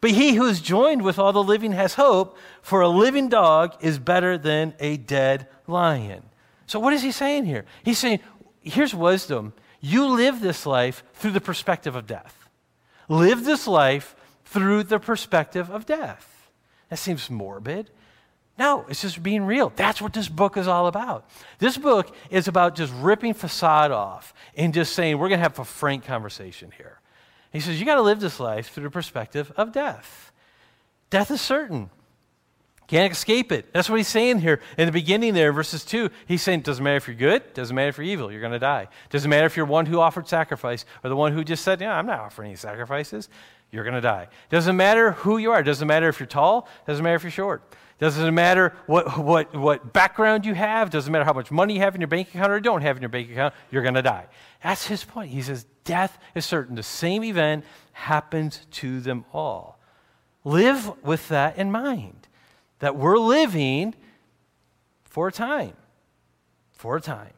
But 0.00 0.12
he 0.12 0.34
who 0.34 0.46
is 0.46 0.60
joined 0.60 1.02
with 1.02 1.18
all 1.18 1.32
the 1.32 1.42
living 1.42 1.72
has 1.72 1.94
hope, 1.94 2.36
for 2.62 2.80
a 2.80 2.88
living 2.88 3.28
dog 3.28 3.74
is 3.80 3.98
better 3.98 4.38
than 4.38 4.74
a 4.78 4.96
dead 4.96 5.48
lion. 5.66 6.22
So, 6.66 6.78
what 6.78 6.92
is 6.92 7.02
he 7.02 7.10
saying 7.10 7.46
here? 7.46 7.64
He's 7.82 7.98
saying, 7.98 8.20
here's 8.60 8.94
wisdom 8.94 9.52
you 9.80 10.06
live 10.06 10.40
this 10.40 10.66
life 10.66 11.02
through 11.14 11.32
the 11.32 11.40
perspective 11.40 11.94
of 11.94 12.06
death. 12.06 12.48
Live 13.08 13.44
this 13.44 13.66
life 13.66 14.14
through 14.44 14.84
the 14.84 14.98
perspective 14.98 15.70
of 15.70 15.86
death. 15.86 16.50
That 16.88 16.98
seems 16.98 17.30
morbid. 17.30 17.90
No, 18.58 18.84
it's 18.88 19.02
just 19.02 19.22
being 19.22 19.44
real. 19.44 19.72
That's 19.76 20.02
what 20.02 20.12
this 20.12 20.28
book 20.28 20.56
is 20.56 20.66
all 20.66 20.88
about. 20.88 21.30
This 21.60 21.78
book 21.78 22.14
is 22.28 22.48
about 22.48 22.74
just 22.74 22.92
ripping 22.94 23.34
facade 23.34 23.92
off 23.92 24.34
and 24.56 24.74
just 24.74 24.94
saying, 24.94 25.16
we're 25.16 25.28
going 25.28 25.38
to 25.38 25.44
have 25.44 25.58
a 25.60 25.64
frank 25.64 26.04
conversation 26.04 26.72
here. 26.76 26.97
He 27.52 27.60
says, 27.60 27.80
you 27.80 27.86
got 27.86 27.96
to 27.96 28.02
live 28.02 28.20
this 28.20 28.40
life 28.40 28.70
through 28.70 28.84
the 28.84 28.90
perspective 28.90 29.52
of 29.56 29.72
death. 29.72 30.32
Death 31.10 31.30
is 31.30 31.40
certain. 31.40 31.90
Can't 32.88 33.12
escape 33.12 33.52
it. 33.52 33.72
That's 33.74 33.90
what 33.90 33.96
he's 33.96 34.08
saying 34.08 34.38
here 34.38 34.60
in 34.78 34.86
the 34.86 34.92
beginning 34.92 35.34
there, 35.34 35.52
verses 35.52 35.84
2. 35.84 36.08
He's 36.26 36.40
saying, 36.40 36.62
doesn't 36.62 36.82
matter 36.82 36.96
if 36.96 37.06
you're 37.06 37.16
good, 37.16 37.52
doesn't 37.52 37.76
matter 37.76 37.88
if 37.88 37.98
you're 37.98 38.06
evil, 38.06 38.32
you're 38.32 38.40
going 38.40 38.54
to 38.54 38.58
die. 38.58 38.88
Doesn't 39.10 39.28
matter 39.28 39.44
if 39.44 39.58
you're 39.58 39.66
one 39.66 39.84
who 39.84 40.00
offered 40.00 40.26
sacrifice 40.26 40.86
or 41.04 41.10
the 41.10 41.16
one 41.16 41.32
who 41.32 41.44
just 41.44 41.62
said, 41.64 41.82
yeah, 41.82 41.94
I'm 41.94 42.06
not 42.06 42.20
offering 42.20 42.48
any 42.48 42.56
sacrifices, 42.56 43.28
you're 43.70 43.84
going 43.84 43.94
to 43.94 44.00
die. 44.00 44.28
Doesn't 44.48 44.74
matter 44.76 45.12
who 45.12 45.36
you 45.36 45.50
are. 45.50 45.62
Doesn't 45.62 45.86
matter 45.86 46.08
if 46.08 46.18
you're 46.18 46.26
tall, 46.26 46.66
doesn't 46.86 47.04
matter 47.04 47.16
if 47.16 47.22
you're 47.22 47.30
short. 47.30 47.62
Doesn't 47.98 48.32
matter 48.32 48.74
what, 48.86 49.18
what, 49.18 49.54
what 49.56 49.92
background 49.92 50.46
you 50.46 50.54
have, 50.54 50.90
doesn't 50.90 51.10
matter 51.10 51.24
how 51.24 51.32
much 51.32 51.50
money 51.50 51.74
you 51.74 51.80
have 51.80 51.96
in 51.96 52.00
your 52.00 52.08
bank 52.08 52.28
account 52.28 52.52
or 52.52 52.60
don't 52.60 52.82
have 52.82 52.96
in 52.96 53.02
your 53.02 53.08
bank 53.08 53.30
account, 53.30 53.54
you're 53.72 53.82
going 53.82 53.94
to 53.94 54.02
die. 54.02 54.26
That's 54.62 54.86
his 54.86 55.02
point. 55.02 55.32
He 55.32 55.42
says, 55.42 55.66
death 55.82 56.16
is 56.34 56.46
certain. 56.46 56.76
The 56.76 56.82
same 56.84 57.24
event 57.24 57.64
happens 57.92 58.66
to 58.72 59.00
them 59.00 59.24
all. 59.32 59.80
Live 60.44 61.02
with 61.02 61.28
that 61.28 61.58
in 61.58 61.72
mind 61.72 62.28
that 62.78 62.94
we're 62.94 63.18
living 63.18 63.94
for 65.02 65.28
a 65.28 65.32
time. 65.32 65.74
For 66.70 66.96
a 66.96 67.00
time. 67.00 67.32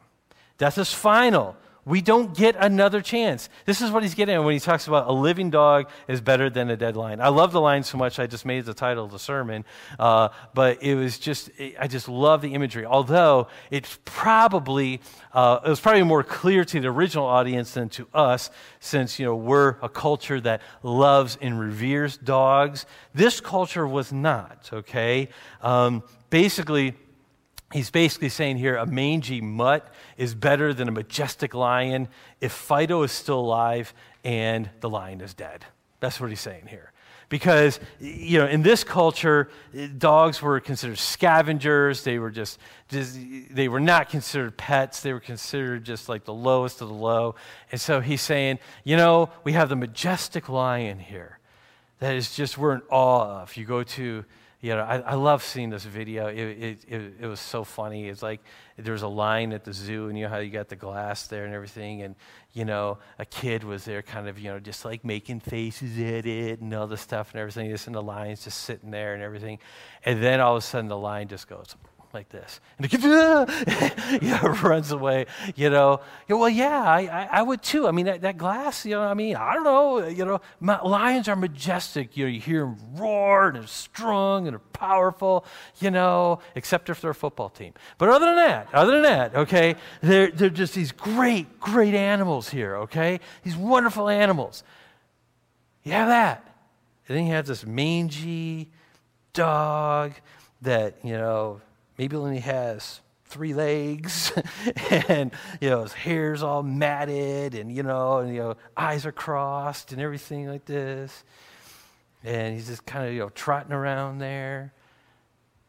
Death 0.59 0.77
is 0.77 0.93
final. 0.93 1.57
We 1.85 2.03
don't 2.03 2.37
get 2.37 2.57
another 2.59 3.01
chance. 3.01 3.49
This 3.65 3.81
is 3.81 3.91
what 3.91 4.03
he's 4.03 4.15
getting 4.15 4.35
at 4.35 4.45
when 4.45 4.53
he 4.53 4.61
talks 4.61 4.87
about 4.87 5.09
a 5.09 5.13
living 5.13 5.51
dog 5.51 5.89
is 6.09 6.21
better 6.21 6.51
than 6.51 6.71
a 6.71 6.77
dead 6.77 6.97
lion. 6.97 7.21
I 7.21 7.29
love 7.29 7.53
the 7.53 7.61
line 7.61 7.83
so 7.83 7.97
much, 7.97 8.19
I 8.19 8.27
just 8.27 8.45
made 8.45 8.65
the 8.67 8.75
title 8.75 9.05
of 9.05 9.11
the 9.11 9.19
sermon. 9.19 9.65
Uh, 9.99 10.29
but 10.53 10.83
it 10.83 10.95
was 10.95 11.19
just, 11.19 11.51
I 11.79 11.87
just 11.89 12.09
love 12.09 12.43
the 12.43 12.55
imagery. 12.55 12.85
Although 12.85 13.49
it's 13.71 13.99
probably, 14.05 15.01
uh, 15.33 15.61
it 15.65 15.69
was 15.69 15.81
probably 15.81 16.03
more 16.03 16.23
clear 16.23 16.65
to 16.65 16.81
the 16.81 16.89
original 16.89 17.27
audience 17.27 17.73
than 17.73 17.89
to 17.91 18.07
us, 18.13 18.51
since, 18.81 19.19
you 19.19 19.27
know, 19.27 19.37
we're 19.37 19.77
a 19.83 19.89
culture 19.89 20.41
that 20.41 20.61
loves 20.83 21.39
and 21.41 21.59
reveres 21.59 22.17
dogs. 22.19 22.87
This 23.15 23.41
culture 23.41 23.87
was 23.87 24.13
not, 24.13 24.69
okay? 24.73 25.29
Um, 25.63 26.03
basically, 26.29 26.95
He's 27.73 27.91
basically 27.91 28.31
saying 28.31 28.57
here 28.57 28.77
a 28.77 28.87
mangy 28.87 29.41
mutt 29.41 29.93
is 30.17 30.35
better 30.35 30.75
than 30.75 30.89
a 30.89 30.93
majestic 30.93 31.55
lion 31.55 32.09
if 32.41 32.53
Fido 32.53 33.03
is 33.03 33.13
still 33.13 33.41
alive 33.41 33.95
and 34.25 34.69
the 34.81 34.91
lion 34.91 35.21
is 35.21 35.35
dead. 35.35 35.65
That's 36.01 36.21
what 36.21 36.31
he's 36.31 36.41
saying 36.41 36.67
here. 36.67 36.93
Because, 37.29 37.79
you 38.01 38.41
know, 38.41 38.47
in 38.49 38.63
this 38.63 38.83
culture, 38.83 39.51
dogs 39.99 40.43
were 40.43 40.59
considered 40.59 40.99
scavengers. 40.99 42.03
They 42.03 42.19
were 42.19 42.33
just, 42.33 42.59
just, 42.89 43.17
they 43.53 43.69
were 43.69 43.79
not 43.79 44.11
considered 44.11 44.57
pets. 44.57 45.01
They 45.01 45.13
were 45.13 45.21
considered 45.21 45.85
just 45.85 46.09
like 46.09 46.25
the 46.25 46.35
lowest 46.35 46.83
of 46.83 46.89
the 46.89 46.95
low. 46.95 47.37
And 47.71 47.81
so 47.81 48.01
he's 48.01 48.21
saying, 48.21 48.59
you 48.83 48.97
know, 48.97 49.31
we 49.45 49.53
have 49.53 49.69
the 49.69 49.77
majestic 49.77 50.49
lion 50.49 50.99
here 50.99 51.39
that 52.01 52.17
is 52.17 52.35
just, 52.35 52.59
we're 52.59 52.75
in 52.75 52.83
awe 52.91 53.43
of. 53.43 53.57
You 53.57 53.65
go 53.65 53.85
to, 53.85 54.25
you 54.61 54.75
know, 54.75 54.83
I, 54.83 54.99
I 54.99 55.15
love 55.15 55.43
seeing 55.43 55.71
this 55.71 55.85
video. 55.85 56.27
It, 56.27 56.39
it, 56.39 56.85
it, 56.87 57.13
it, 57.21 57.27
was 57.27 57.41
so 57.41 57.65
funny. 57.65 58.09
It's 58.09 58.23
like 58.23 58.41
there's 58.77 59.01
a 59.01 59.09
line 59.09 59.55
at 59.55 59.65
the 59.65 59.73
zoo, 59.73 60.09
and 60.09 60.19
you 60.19 60.25
know 60.25 60.31
how 60.31 60.39
you 60.39 60.51
got 60.51 60.69
the 60.69 60.77
glass 60.77 61.27
there 61.29 61.47
and 61.47 61.55
everything, 61.55 62.03
and 62.03 62.15
you 62.53 62.67
know, 62.67 62.99
a 63.19 63.25
kid 63.25 63.65
was 63.65 63.85
there, 63.85 64.03
kind 64.03 64.29
of, 64.29 64.39
you 64.39 64.51
know, 64.51 64.61
just 64.61 64.85
like 64.85 65.05
making 65.05 65.41
faces 65.41 65.99
at 65.99 66.27
it 66.27 66.61
and 66.61 66.75
all 66.75 66.87
the 66.87 66.99
stuff 66.99 67.31
and 67.33 67.41
everything. 67.41 67.71
Just 67.71 67.87
and 67.87 67.95
the 67.95 68.03
lion's 68.03 68.45
just 68.45 68.59
sitting 68.63 68.91
there 68.91 69.15
and 69.15 69.23
everything, 69.23 69.59
and 70.05 70.23
then 70.23 70.41
all 70.41 70.57
of 70.57 70.63
a 70.63 70.67
sudden 70.67 70.89
the 70.89 70.99
lion 70.99 71.29
just 71.29 71.49
goes 71.49 71.75
like 72.13 72.29
this. 72.29 72.61
And 72.79 72.91
kid 72.91 73.03
you 74.23 74.31
know, 74.31 74.57
runs 74.63 74.91
away, 74.91 75.27
you 75.55 75.71
know. 75.71 76.01
You 76.29 76.35
know 76.35 76.41
well, 76.41 76.49
yeah, 76.49 76.83
I, 76.83 77.01
I, 77.01 77.29
I, 77.33 77.43
would 77.43 77.63
too. 77.63 77.87
I 77.87 77.93
mean, 77.93 78.07
that, 78.07 78.23
that, 78.23 78.37
glass, 78.37 78.85
you 78.85 78.93
know, 78.93 79.03
I 79.03 79.15
mean, 79.15 79.37
I 79.37 79.55
don't 79.55 79.65
know, 79.65 80.07
you 80.07 80.25
know, 80.25 80.41
my, 80.59 80.81
lions 80.83 81.29
are 81.29 81.37
majestic. 81.37 82.17
You 82.17 82.25
know, 82.25 82.31
you 82.31 82.41
hear 82.41 82.61
them 82.61 82.77
roar 82.95 83.49
and 83.49 83.57
they're 83.57 83.67
strong 83.67 84.47
and 84.47 84.55
they're 84.55 84.59
powerful, 84.73 85.45
you 85.79 85.91
know, 85.91 86.41
except 86.55 86.91
if 86.91 87.01
they're 87.01 87.13
a 87.13 87.15
football 87.15 87.49
team. 87.49 87.75
But 87.99 88.09
other 88.09 88.27
than 88.27 88.37
that, 88.37 88.69
other 88.73 88.93
than 88.93 89.03
that, 89.03 89.35
okay, 89.35 89.77
they're, 90.01 90.31
they're 90.31 90.51
just 90.51 90.75
these 90.75 90.93
great, 90.93 91.61
great 91.61 91.95
animals 91.95 92.49
here, 92.49 92.77
okay? 92.77 93.21
These 93.43 93.57
wonderful 93.57 94.09
animals. 94.09 94.65
You 95.85 95.93
have 95.93 96.09
that. 96.09 96.45
And 97.09 97.17
then 97.17 97.27
you 97.27 97.33
have 97.33 97.47
this 97.47 97.67
mangy 97.67 98.71
dog 99.33 100.13
that, 100.63 100.97
you 101.03 101.13
know, 101.13 101.61
maybe 102.01 102.17
only 102.17 102.39
has 102.39 103.03
three 103.27 103.53
legs 103.53 104.33
and 105.11 105.33
you 105.61 105.69
know 105.69 105.83
his 105.83 105.93
hair's 105.93 106.43
all 106.43 106.63
matted 106.63 107.55
and 107.55 107.71
you 107.71 107.83
know 107.83 108.21
and 108.21 108.35
you 108.35 108.41
know 108.41 108.57
eyes 108.75 109.05
are 109.05 109.13
crossed 109.13 109.93
and 109.93 110.01
everything 110.01 110.49
like 110.49 110.65
this. 110.65 111.25
And 112.25 112.55
he's 112.55 112.69
just 112.69 112.87
kind 112.87 113.07
of 113.07 113.13
you 113.13 113.21
know 113.21 113.29
trotting 113.29 113.75
around 113.75 114.17
there. 114.17 114.73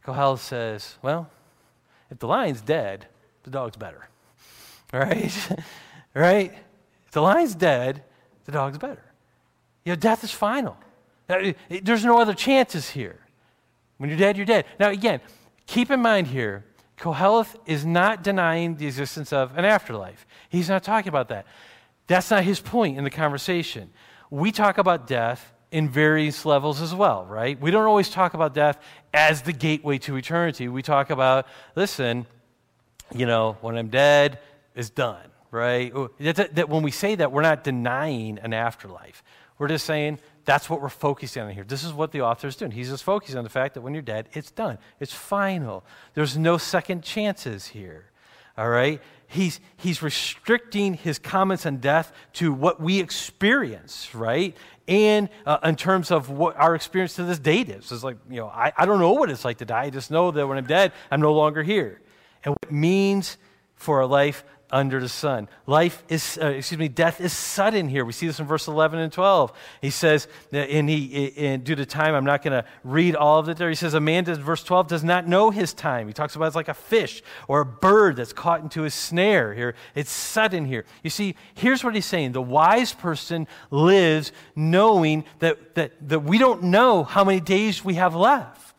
Kohelet 0.06 0.40
says 0.40 0.98
well 1.02 1.30
if 2.10 2.20
the 2.20 2.28
lion's 2.28 2.62
dead 2.62 3.08
the 3.44 3.50
dog's 3.50 3.76
better. 3.76 4.08
Right? 4.94 5.50
Right? 6.14 6.54
If 7.08 7.12
the 7.12 7.22
lion's 7.22 7.56
dead 7.56 8.04
the 8.46 8.54
dog's 8.54 8.78
better. 8.78 9.04
You 9.84 9.92
know 9.92 9.96
death 9.98 10.24
is 10.24 10.32
final. 10.32 10.78
There's 11.28 12.06
no 12.06 12.20
other 12.22 12.34
chances 12.34 12.90
here. 12.90 13.20
When 13.98 14.10
you're 14.10 14.20
dead 14.20 14.38
you're 14.38 14.46
dead. 14.46 14.64
Now 14.80 14.92
again 14.92 15.20
keep 15.72 15.90
in 15.90 16.02
mind 16.02 16.28
here, 16.28 16.66
Kohelet 16.98 17.48
is 17.66 17.86
not 17.86 18.24
denying 18.24 18.76
the 18.76 18.86
existence 18.86 19.32
of 19.32 19.58
an 19.58 19.64
afterlife. 19.64 20.28
He's 20.50 20.68
not 20.68 20.84
talking 20.84 21.08
about 21.08 21.30
that. 21.30 21.46
That's 22.08 22.30
not 22.30 22.44
his 22.44 22.60
point 22.60 22.98
in 22.98 23.06
the 23.06 23.10
conversation. 23.10 23.90
We 24.30 24.52
talk 24.52 24.78
about 24.78 25.08
death 25.08 25.54
in 25.72 25.88
various 25.88 26.46
levels 26.46 26.82
as 26.82 26.94
well, 26.94 27.26
right? 27.26 27.60
We 27.60 27.72
don't 27.72 27.86
always 27.86 28.10
talk 28.10 28.34
about 28.34 28.54
death 28.54 28.80
as 29.14 29.44
the 29.44 29.54
gateway 29.54 29.98
to 30.00 30.18
eternity. 30.18 30.68
We 30.68 30.82
talk 30.82 31.10
about, 31.10 31.48
listen, 31.78 32.26
you 33.16 33.26
know, 33.26 33.56
when 33.62 33.78
I'm 33.78 33.88
dead, 33.88 34.40
it's 34.76 34.90
done, 34.90 35.26
right? 35.52 35.94
That, 36.20 36.56
that 36.56 36.68
when 36.68 36.84
we 36.84 36.92
say 36.92 37.16
that, 37.16 37.32
we're 37.32 37.44
not 37.44 37.64
denying 37.64 38.40
an 38.40 38.54
afterlife. 38.54 39.24
We're 39.58 39.70
just 39.70 39.86
saying 39.86 40.20
that's 40.52 40.70
what 40.70 40.82
we're 40.82 40.90
focusing 40.90 41.44
on 41.44 41.52
here. 41.52 41.64
This 41.64 41.86
is 41.86 41.94
what 41.94 42.12
the 42.12 42.24
author 42.24 42.46
is 42.46 42.58
doing. 42.58 42.72
He's 42.72 42.90
just 42.90 43.06
focusing 43.06 43.38
on 43.38 43.46
the 43.46 43.50
fact 43.50 43.74
that 43.76 43.82
when 43.82 43.94
you're 43.94 44.02
dead, 44.02 44.28
it's 44.34 44.52
done. 44.52 44.80
It's 45.00 45.14
final. 45.14 45.86
There's 46.14 46.38
no 46.38 46.58
second 46.58 47.06
chances 47.06 47.68
here. 47.68 48.08
All 48.58 48.68
right? 48.68 49.00
He's, 49.28 49.62
he's 49.78 50.02
restricting 50.02 50.96
his 50.96 51.20
comments 51.20 51.66
on 51.66 51.78
death 51.78 52.12
to 52.34 52.52
what 52.52 52.82
we 52.82 53.00
experience, 53.00 54.14
right? 54.14 54.54
And 54.90 55.30
uh, 55.46 55.60
in 55.64 55.78
terms 55.78 56.12
of 56.12 56.30
what 56.30 56.58
our 56.58 56.76
experience 56.76 57.16
to 57.16 57.24
this 57.24 57.40
date 57.40 57.70
is. 57.70 57.90
It's 57.90 58.04
like, 58.04 58.18
you 58.30 58.42
know, 58.42 58.48
I, 58.48 58.74
I 58.76 58.86
don't 58.86 59.00
know 59.00 59.14
what 59.14 59.30
it's 59.30 59.46
like 59.46 59.60
to 59.60 59.66
die. 59.66 59.84
I 59.84 59.90
just 59.90 60.12
know 60.12 60.32
that 60.32 60.46
when 60.46 60.58
I'm 60.58 60.68
dead, 60.68 60.92
I'm 61.10 61.22
no 61.22 61.32
longer 61.32 61.64
here. 61.64 62.02
And 62.44 62.52
what 62.52 62.64
it 62.64 62.74
means 62.74 63.38
for 63.76 64.02
a 64.02 64.06
life 64.06 64.44
under 64.72 65.00
the 65.00 65.10
sun. 65.10 65.48
Life 65.68 66.04
is, 66.10 66.40
uh, 66.42 66.48
excuse 66.48 66.80
me, 66.80 66.88
death 66.88 67.20
is 67.20 67.34
sudden 67.34 67.90
here. 67.90 68.06
We 68.06 68.14
see 68.14 68.28
this 68.28 68.40
in 68.40 68.48
verse 68.48 68.68
11 68.68 69.00
and 69.00 69.12
12. 69.12 69.52
He 69.82 69.90
says, 69.90 70.28
and 70.52 70.90
he, 70.90 71.34
and 71.38 71.64
due 71.64 71.76
to 71.76 71.86
time, 71.86 72.16
I'm 72.16 72.26
not 72.26 72.42
going 72.42 72.64
to 72.64 72.68
read 72.84 73.16
all 73.16 73.40
of 73.40 73.50
it 73.50 73.58
there. 73.58 73.70
He 73.70 73.76
says, 73.76 73.94
a 73.94 74.00
man, 74.00 74.24
does, 74.24 74.38
verse 74.38 74.64
12, 74.64 74.88
does 74.88 75.04
not 75.04 75.28
know 75.28 75.50
his 75.50 75.74
time. 75.74 76.08
He 76.08 76.14
talks 76.14 76.36
about 76.36 76.46
it's 76.46 76.56
like 76.56 76.70
a 76.70 76.74
fish 76.74 77.22
or 77.48 77.62
a 77.62 77.66
bird 77.66 78.16
that's 78.16 78.34
caught 78.34 78.62
into 78.62 78.84
his 78.84 78.94
snare 78.94 79.54
here. 79.54 79.76
It's 79.96 80.12
sudden 80.12 80.66
here. 80.66 80.86
You 81.04 81.10
see, 81.10 81.36
here's 81.54 81.84
what 81.84 81.96
he's 81.96 82.06
saying. 82.06 82.32
The 82.32 82.42
wise 82.42 82.94
person 82.94 83.48
lives 83.70 84.32
knowing 84.56 85.26
that, 85.40 85.76
that, 85.76 85.92
that 86.08 86.22
we 86.22 86.38
don't 86.38 86.64
know 86.64 87.04
how 87.04 87.24
many 87.24 87.40
days 87.40 87.84
we 87.84 87.96
have 87.96 88.16
left. 88.16 88.71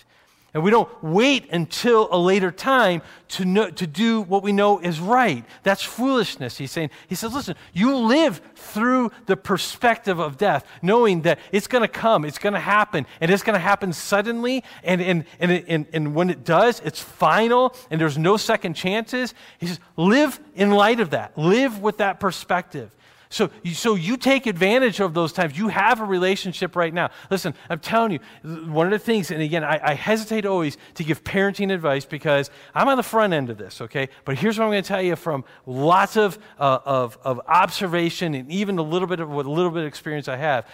And 0.54 0.62
we 0.62 0.70
don't 0.70 0.90
wait 1.02 1.50
until 1.50 2.08
a 2.12 2.18
later 2.18 2.50
time 2.50 3.00
to, 3.28 3.44
know, 3.46 3.70
to 3.70 3.86
do 3.86 4.20
what 4.20 4.42
we 4.42 4.52
know 4.52 4.80
is 4.80 5.00
right. 5.00 5.46
That's 5.62 5.82
foolishness, 5.82 6.58
he's 6.58 6.70
saying. 6.70 6.90
He 7.08 7.14
says, 7.14 7.32
listen, 7.32 7.56
you 7.72 7.96
live 7.96 8.42
through 8.54 9.12
the 9.24 9.36
perspective 9.36 10.18
of 10.18 10.36
death, 10.36 10.66
knowing 10.82 11.22
that 11.22 11.38
it's 11.52 11.66
going 11.66 11.80
to 11.80 11.88
come, 11.88 12.26
it's 12.26 12.38
going 12.38 12.52
to 12.52 12.60
happen, 12.60 13.06
and 13.22 13.30
it's 13.30 13.42
going 13.42 13.54
to 13.54 13.60
happen 13.60 13.94
suddenly. 13.94 14.62
And, 14.84 15.00
and, 15.00 15.24
and, 15.40 15.64
and, 15.68 15.86
and 15.94 16.14
when 16.14 16.28
it 16.28 16.44
does, 16.44 16.80
it's 16.80 17.00
final, 17.00 17.74
and 17.90 17.98
there's 17.98 18.18
no 18.18 18.36
second 18.36 18.74
chances. 18.74 19.32
He 19.56 19.66
says, 19.66 19.80
live 19.96 20.38
in 20.54 20.70
light 20.70 21.00
of 21.00 21.10
that, 21.10 21.38
live 21.38 21.80
with 21.80 21.96
that 21.96 22.20
perspective. 22.20 22.90
So, 23.32 23.48
so 23.72 23.94
you 23.94 24.18
take 24.18 24.46
advantage 24.46 25.00
of 25.00 25.14
those 25.14 25.32
times. 25.32 25.56
You 25.56 25.68
have 25.68 26.02
a 26.02 26.04
relationship 26.04 26.76
right 26.76 26.92
now. 26.92 27.10
Listen, 27.30 27.54
I'm 27.70 27.80
telling 27.80 28.12
you, 28.12 28.18
one 28.66 28.86
of 28.86 28.92
the 28.92 28.98
things, 28.98 29.30
and 29.30 29.40
again, 29.40 29.64
I, 29.64 29.80
I 29.82 29.94
hesitate 29.94 30.44
always 30.44 30.76
to 30.96 31.02
give 31.02 31.24
parenting 31.24 31.72
advice 31.72 32.04
because 32.04 32.50
I'm 32.74 32.88
on 32.88 32.98
the 32.98 33.02
front 33.02 33.32
end 33.32 33.48
of 33.48 33.56
this, 33.56 33.80
okay? 33.80 34.10
But 34.26 34.36
here's 34.36 34.58
what 34.58 34.66
I'm 34.66 34.70
going 34.70 34.82
to 34.82 34.86
tell 34.86 35.00
you 35.00 35.16
from 35.16 35.44
lots 35.64 36.18
of, 36.18 36.38
uh, 36.58 36.80
of, 36.84 37.16
of 37.24 37.40
observation 37.48 38.34
and 38.34 38.52
even 38.52 38.76
a 38.76 38.82
little 38.82 39.08
bit 39.08 39.18
of 39.18 39.30
what 39.30 39.46
a 39.46 39.50
little 39.50 39.70
bit 39.70 39.80
of 39.80 39.88
experience 39.88 40.28
I 40.28 40.36
have. 40.36 40.68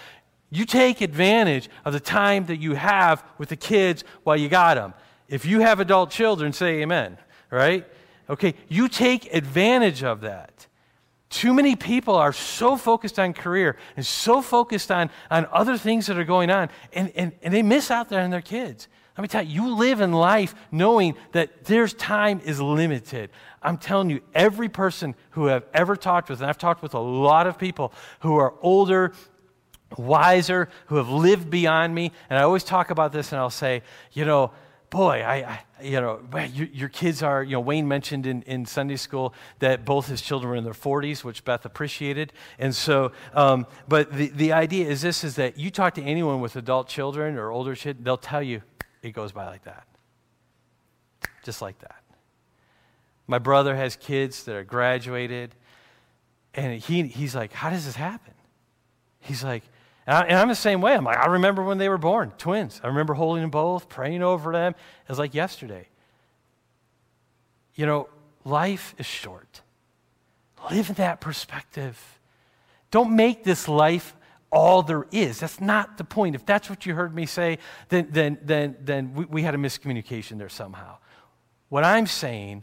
You 0.51 0.65
take 0.65 1.01
advantage 1.01 1.71
of 1.85 1.93
the 1.93 2.01
time 2.01 2.47
that 2.47 2.57
you 2.57 2.75
have 2.75 3.23
with 3.39 3.51
the 3.51 3.57
kids 3.57 4.03
while 4.25 4.37
you 4.37 4.49
got 4.49 4.75
them. 4.75 4.95
If 5.29 5.45
you 5.45 5.61
have 5.61 5.79
adult 5.79 6.11
children, 6.11 6.53
say 6.53 6.83
amen, 6.83 7.19
right? 7.53 7.87
Okay, 8.29 8.57
you 8.67 8.89
take 8.89 9.33
advantage 9.33 10.03
of 10.03 10.23
that. 10.23 10.68
Too 11.31 11.53
many 11.53 11.77
people 11.77 12.17
are 12.17 12.33
so 12.33 12.77
focused 12.77 13.19
on 13.19 13.35
career 13.35 13.77
and 13.97 14.07
so 14.07 14.41
focused 14.41 14.91
on, 14.91 15.11
on 15.31 15.47
other 15.53 15.77
things 15.77 16.07
that 16.07 16.19
are 16.19 16.25
going 16.25 16.51
on, 16.51 16.71
and, 16.93 17.13
and, 17.15 17.33
and 17.43 17.53
they 17.53 17.63
miss 17.63 17.91
out 17.91 18.09
there 18.09 18.23
on 18.23 18.31
their 18.31 18.41
kids. 18.41 18.89
Let 19.17 19.23
me 19.23 19.29
tell 19.29 19.43
you, 19.43 19.65
you 19.65 19.75
live 19.75 20.01
in 20.01 20.13
life 20.13 20.55
knowing 20.71 21.17
that 21.33 21.65
there's 21.65 21.93
time 21.93 22.41
is 22.45 22.61
limited. 22.61 23.31
I'm 23.61 23.77
telling 23.77 24.11
you, 24.11 24.21
every 24.33 24.69
person 24.69 25.17
who 25.31 25.51
I've 25.51 25.67
ever 25.75 25.97
talked 25.97 26.31
with, 26.31 26.41
and 26.41 26.49
I've 26.49 26.57
talked 26.57 26.83
with 26.83 26.95
a 26.95 27.01
lot 27.01 27.47
of 27.49 27.59
people 27.59 27.93
who 28.21 28.37
are 28.37 28.55
older, 28.63 29.13
wiser, 29.97 30.69
who 30.87 30.97
have 30.97 31.09
lived 31.09 31.51
beyond 31.51 31.95
me, 31.95 32.13
and 32.31 32.39
I 32.39 32.43
always 32.43 32.63
talk 32.63 32.91
about 32.91 33.13
this 33.13 33.33
and 33.33 33.41
I'll 33.41 33.51
say, 33.51 33.83
you 34.13 34.25
know, 34.25 34.53
boy, 34.91 35.23
I, 35.23 35.35
I 35.35 35.61
you 35.83 36.01
know, 36.01 36.21
you, 36.53 36.69
your 36.73 36.89
kids 36.89 37.23
are, 37.23 37.43
you 37.43 37.53
know, 37.53 37.61
Wayne 37.61 37.87
mentioned 37.87 38.27
in, 38.27 38.43
in 38.43 38.67
Sunday 38.67 38.97
school 38.97 39.35
that 39.61 39.85
both 39.85 40.09
his 40.09 40.21
children 40.21 40.51
were 40.51 40.57
in 40.57 40.65
their 40.65 40.73
40s, 40.73 41.23
which 41.23 41.45
Beth 41.45 41.65
appreciated. 41.65 42.33
And 42.59 42.75
so, 42.75 43.13
um, 43.35 43.67
but 43.87 44.13
the, 44.13 44.29
the 44.29 44.53
idea 44.53 44.89
is 44.89 45.03
this, 45.03 45.23
is 45.23 45.37
that 45.37 45.57
you 45.59 45.71
talk 45.71 45.95
to 45.95 46.03
anyone 46.03 46.41
with 46.41 46.57
adult 46.57 46.89
children 46.89 47.37
or 47.37 47.51
older 47.51 47.75
children, 47.75 48.03
they'll 48.03 48.17
tell 48.17 48.43
you 48.43 48.63
it 49.03 49.13
goes 49.13 49.33
by 49.33 49.47
like 49.47 49.65
that. 49.65 49.87
Just 51.45 51.63
like 51.63 51.79
that. 51.81 52.03
My 53.27 53.39
brother 53.39 53.77
has 53.77 53.95
kids 53.95 54.45
that 54.45 54.57
are 54.57 54.65
graduated, 54.65 55.55
and 56.55 56.81
he, 56.81 57.03
he's 57.05 57.35
like, 57.35 57.53
how 57.53 57.71
does 57.71 57.85
this 57.85 57.95
happen? 57.95 58.35
He's 59.21 59.45
like, 59.45 59.63
and, 60.09 60.39
I, 60.39 60.41
am 60.41 60.49
the 60.49 60.55
same 60.55 60.81
way. 60.81 60.95
I'm 60.95 61.05
like, 61.05 61.19
I 61.19 61.27
remember 61.27 61.63
when 61.63 61.77
they 61.77 61.91
were 61.91 61.99
born, 61.99 62.33
twins. 62.39 62.81
I 62.83 62.87
remember 62.87 63.13
holding 63.13 63.43
them 63.43 63.51
both, 63.51 63.91
praying 63.91 64.23
over 64.23 64.53
them. 64.53 64.73
It 64.73 65.09
was 65.11 65.19
like 65.19 65.35
yesterday. 65.35 65.87
You 67.75 67.85
know, 67.85 68.09
life 68.43 68.95
is 68.97 69.05
short. 69.05 69.61
Live 70.71 70.89
in 70.89 70.95
that 70.95 71.21
perspective. 71.21 72.19
Don't 72.91 73.15
make 73.15 73.45
this 73.45 73.69
life 73.69 74.17
all 74.51 74.83
there 74.83 75.05
is. 75.13 75.41
That's 75.41 75.61
not 75.61 75.99
the 75.99 76.05
point. 76.05 76.35
If 76.35 76.47
that's 76.47 76.71
what 76.71 76.87
you 76.87 76.95
heard 76.95 77.15
me 77.15 77.27
say, 77.27 77.59
then, 77.91 78.09
then, 78.11 78.39
then, 78.43 78.77
then 78.81 79.13
we, 79.13 79.27
we 79.27 79.43
had 79.43 79.55
a 79.55 79.59
miscommunication 79.59 80.39
there 80.39 80.49
somehow. 80.49 80.97
What 81.69 81.85
I'm 81.85 82.07
saying 82.07 82.63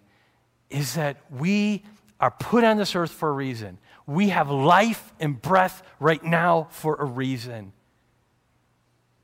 is 0.72 0.96
that 0.96 1.18
we 1.30 1.84
are 2.20 2.32
put 2.32 2.64
on 2.64 2.78
this 2.78 2.96
earth 2.96 3.12
for 3.12 3.30
a 3.30 3.34
reason. 3.34 3.78
We 4.08 4.30
have 4.30 4.50
life 4.50 5.14
and 5.20 5.42
breath 5.42 5.84
right 6.00 6.24
now 6.24 6.68
for 6.70 6.96
a 6.96 7.06
reason. 7.06 7.74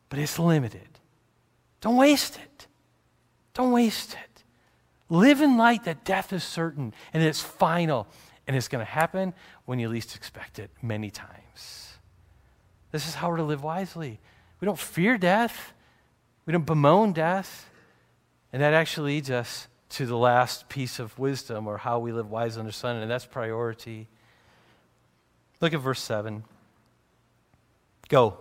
But 0.09 0.19
it's 0.19 0.39
limited. 0.39 0.99
Don't 1.81 1.97
waste 1.97 2.37
it. 2.37 2.67
Don't 3.53 3.71
waste 3.71 4.13
it. 4.13 4.43
Live 5.09 5.41
in 5.41 5.57
light 5.57 5.83
that 5.83 6.05
death 6.05 6.31
is 6.33 6.43
certain 6.43 6.93
and 7.13 7.21
it's 7.21 7.41
final 7.41 8.07
and 8.47 8.55
it's 8.55 8.67
going 8.67 8.83
to 8.83 8.91
happen 8.91 9.33
when 9.65 9.79
you 9.79 9.89
least 9.89 10.15
expect 10.15 10.57
it 10.57 10.71
many 10.81 11.09
times. 11.09 11.97
This 12.91 13.07
is 13.07 13.15
how 13.15 13.29
we're 13.29 13.37
to 13.37 13.43
live 13.43 13.63
wisely. 13.63 14.19
We 14.59 14.65
don't 14.65 14.79
fear 14.79 15.17
death, 15.17 15.73
we 16.45 16.53
don't 16.53 16.65
bemoan 16.65 17.13
death. 17.13 17.69
And 18.53 18.61
that 18.61 18.73
actually 18.73 19.13
leads 19.13 19.31
us 19.31 19.67
to 19.91 20.05
the 20.05 20.17
last 20.17 20.69
piece 20.69 20.99
of 20.99 21.17
wisdom 21.17 21.67
or 21.67 21.77
how 21.77 21.99
we 21.99 22.11
live 22.11 22.29
wise 22.29 22.57
under 22.57 22.71
sun, 22.71 22.97
and 22.97 23.09
that's 23.09 23.25
priority. 23.25 24.07
Look 25.61 25.73
at 25.73 25.79
verse 25.79 26.01
7. 26.01 26.43
Go. 28.09 28.37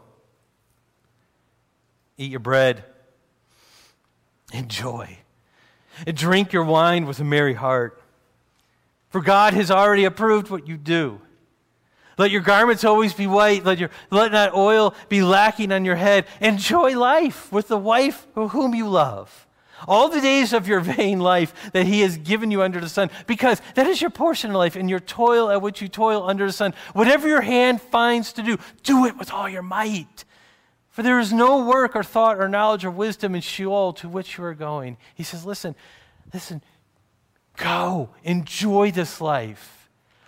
Eat 2.16 2.30
your 2.30 2.40
bread. 2.40 2.84
Enjoy. 4.52 5.18
And 6.06 6.16
drink 6.16 6.52
your 6.52 6.64
wine 6.64 7.06
with 7.06 7.20
a 7.20 7.24
merry 7.24 7.54
heart. 7.54 8.02
For 9.10 9.20
God 9.20 9.54
has 9.54 9.70
already 9.70 10.04
approved 10.04 10.50
what 10.50 10.66
you 10.66 10.76
do. 10.76 11.20
Let 12.16 12.30
your 12.30 12.42
garments 12.42 12.84
always 12.84 13.14
be 13.14 13.26
white. 13.26 13.64
Let, 13.64 13.78
your, 13.78 13.90
let 14.10 14.32
not 14.32 14.54
oil 14.54 14.94
be 15.08 15.22
lacking 15.22 15.72
on 15.72 15.84
your 15.84 15.96
head. 15.96 16.26
Enjoy 16.40 16.98
life 16.98 17.50
with 17.52 17.68
the 17.68 17.78
wife 17.78 18.26
whom 18.34 18.74
you 18.74 18.88
love 18.88 19.46
all 19.88 20.08
the 20.08 20.20
days 20.20 20.52
of 20.52 20.68
your 20.68 20.80
vain 20.96 21.20
life 21.20 21.72
that 21.72 21.86
he 21.86 22.00
has 22.00 22.16
given 22.16 22.50
you 22.50 22.62
under 22.62 22.80
the 22.80 22.88
sun, 22.88 23.10
because 23.26 23.60
that 23.74 23.86
is 23.86 24.00
your 24.00 24.10
portion 24.10 24.50
in 24.50 24.56
life, 24.56 24.76
and 24.76 24.88
your 24.88 25.00
toil 25.00 25.50
at 25.50 25.62
which 25.62 25.80
you 25.80 25.88
toil 25.88 26.22
under 26.28 26.46
the 26.46 26.52
sun. 26.52 26.74
Whatever 26.92 27.28
your 27.28 27.40
hand 27.42 27.80
finds 27.80 28.32
to 28.34 28.42
do, 28.42 28.58
do 28.82 29.06
it 29.06 29.16
with 29.16 29.32
all 29.32 29.48
your 29.48 29.62
might. 29.62 30.24
For 30.90 31.02
there 31.02 31.20
is 31.20 31.32
no 31.32 31.64
work 31.64 31.94
or 31.94 32.02
thought 32.02 32.38
or 32.38 32.48
knowledge 32.48 32.84
or 32.84 32.90
wisdom 32.90 33.34
in 33.34 33.40
Sheol 33.40 33.92
to 33.94 34.08
which 34.08 34.36
you 34.36 34.44
are 34.44 34.54
going. 34.54 34.96
He 35.14 35.22
says, 35.22 35.46
Listen, 35.46 35.74
listen, 36.34 36.62
go, 37.56 38.10
enjoy 38.24 38.90
this 38.90 39.20
life. 39.20 39.79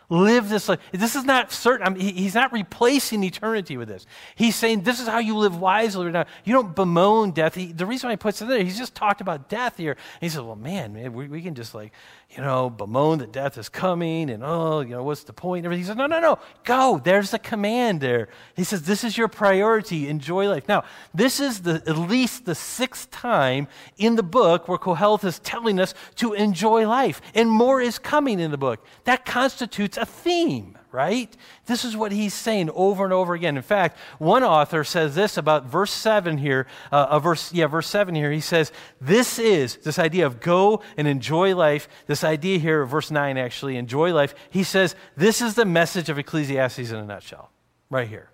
Live 0.09 0.49
this 0.49 0.69
life. 0.69 0.81
This 0.93 1.17
is 1.17 1.25
not 1.25 1.53
certain. 1.53 1.87
I 1.87 1.91
mean, 1.91 2.15
he's 2.15 2.35
not 2.35 2.53
replacing 2.53 3.23
eternity 3.25 3.77
with 3.77 3.88
this. 3.88 4.07
He's 4.35 4.57
saying 4.57 4.83
this 4.83 5.01
is 5.01 5.09
how 5.09 5.19
you 5.19 5.37
live 5.37 5.59
wisely 5.59 6.05
right 6.05 6.12
now. 6.12 6.27
You 6.45 6.53
don't 6.53 6.75
bemoan 6.75 7.31
death. 7.31 7.55
He, 7.55 7.73
the 7.73 7.87
reason 7.87 8.09
why 8.09 8.12
he 8.12 8.17
puts 8.17 8.43
it 8.43 8.49
there, 8.49 8.62
he's 8.62 8.79
just 8.79 8.95
talked 8.95 9.21
about 9.21 9.49
death 9.49 9.77
here. 9.77 9.93
And 9.93 10.21
he 10.21 10.29
says, 10.29 10.43
well, 10.43 10.57
man, 10.57 10.93
man 10.93 11.12
we, 11.12 11.29
we 11.29 11.43
can 11.43 11.55
just 11.55 11.75
like, 11.75 11.93
you 12.35 12.42
know, 12.42 12.71
bemoan 12.71 13.18
that 13.18 13.31
death 13.31 13.59
is 13.59 13.68
coming 13.68 14.31
and, 14.31 14.42
oh, 14.42 14.81
you 14.81 14.90
know, 14.90 15.03
what's 15.03 15.25
the 15.25 15.35
point? 15.35 15.61
And 15.61 15.66
everything. 15.66 15.83
He 15.83 15.87
says, 15.87 15.97
no, 15.97 16.07
no, 16.07 16.18
no, 16.18 16.38
go. 16.64 17.01
There's 17.03 17.35
a 17.35 17.38
command 17.38 18.01
there. 18.01 18.29
He 18.57 18.64
says, 18.64 18.83
this 18.83 19.05
is 19.05 19.18
your 19.18 19.29
priority. 19.29 20.09
Enjoy 20.09 20.49
life. 20.49 20.66
Now, 20.66 20.85
this 21.12 21.40
is 21.40 21.61
the, 21.61 21.83
at 21.87 21.99
least 21.99 22.47
the 22.47 22.55
sixth 22.55 23.11
time 23.11 23.68
in 23.99 24.16
the 24.16 24.23
book 24.23 24.66
where 24.66 24.79
Koheleth 24.79 25.25
is 25.25 25.40
telling 25.40 25.79
us 25.79 25.92
to 26.16 26.33
enjoy 26.33 26.88
life. 26.88 27.21
And 27.35 27.51
more 27.51 27.83
is 27.83 27.99
coming 27.99 28.40
in 28.40 28.51
the 28.51 28.59
book. 28.59 28.85
That 29.05 29.27
constitutes 29.27 29.99
a 29.99 30.07
theme 30.07 30.79
right? 30.93 31.35
This 31.67 31.85
is 31.85 31.97
what 31.97 32.13
he's 32.13 32.35
saying 32.35 32.71
over 32.75 33.05
and 33.05 33.13
over 33.13 33.35
again. 33.35 33.57
In 33.57 33.63
fact, 33.63 33.99
one 34.19 34.45
author 34.45 34.85
says 34.85 35.15
this 35.15 35.37
about 35.37 35.65
verse 35.65 35.91
7 35.91 36.39
here, 36.39 36.67
uh, 36.93 37.07
uh, 37.11 37.19
verse, 37.19 37.53
yeah, 37.53 37.67
verse 37.67 37.89
7 37.89 38.15
here. 38.15 38.31
He 38.31 38.41
says, 38.41 38.71
This 39.01 39.39
is 39.39 39.77
this 39.77 39.99
idea 39.99 40.27
of 40.27 40.41
go 40.41 40.83
and 40.97 41.09
enjoy 41.09 41.57
life, 41.57 41.89
this 42.07 42.23
idea 42.23 42.59
here, 42.59 42.85
verse 42.85 43.11
9 43.11 43.39
actually, 43.39 43.77
enjoy 43.77 44.13
life. 44.13 44.35
He 44.51 44.63
says, 44.63 44.95
This 45.17 45.41
is 45.41 45.55
the 45.55 45.65
message 45.65 46.09
of 46.11 46.19
Ecclesiastes 46.19 46.91
in 46.91 46.97
a 46.97 47.05
nutshell, 47.05 47.51
right 47.89 48.09
here. 48.09 48.31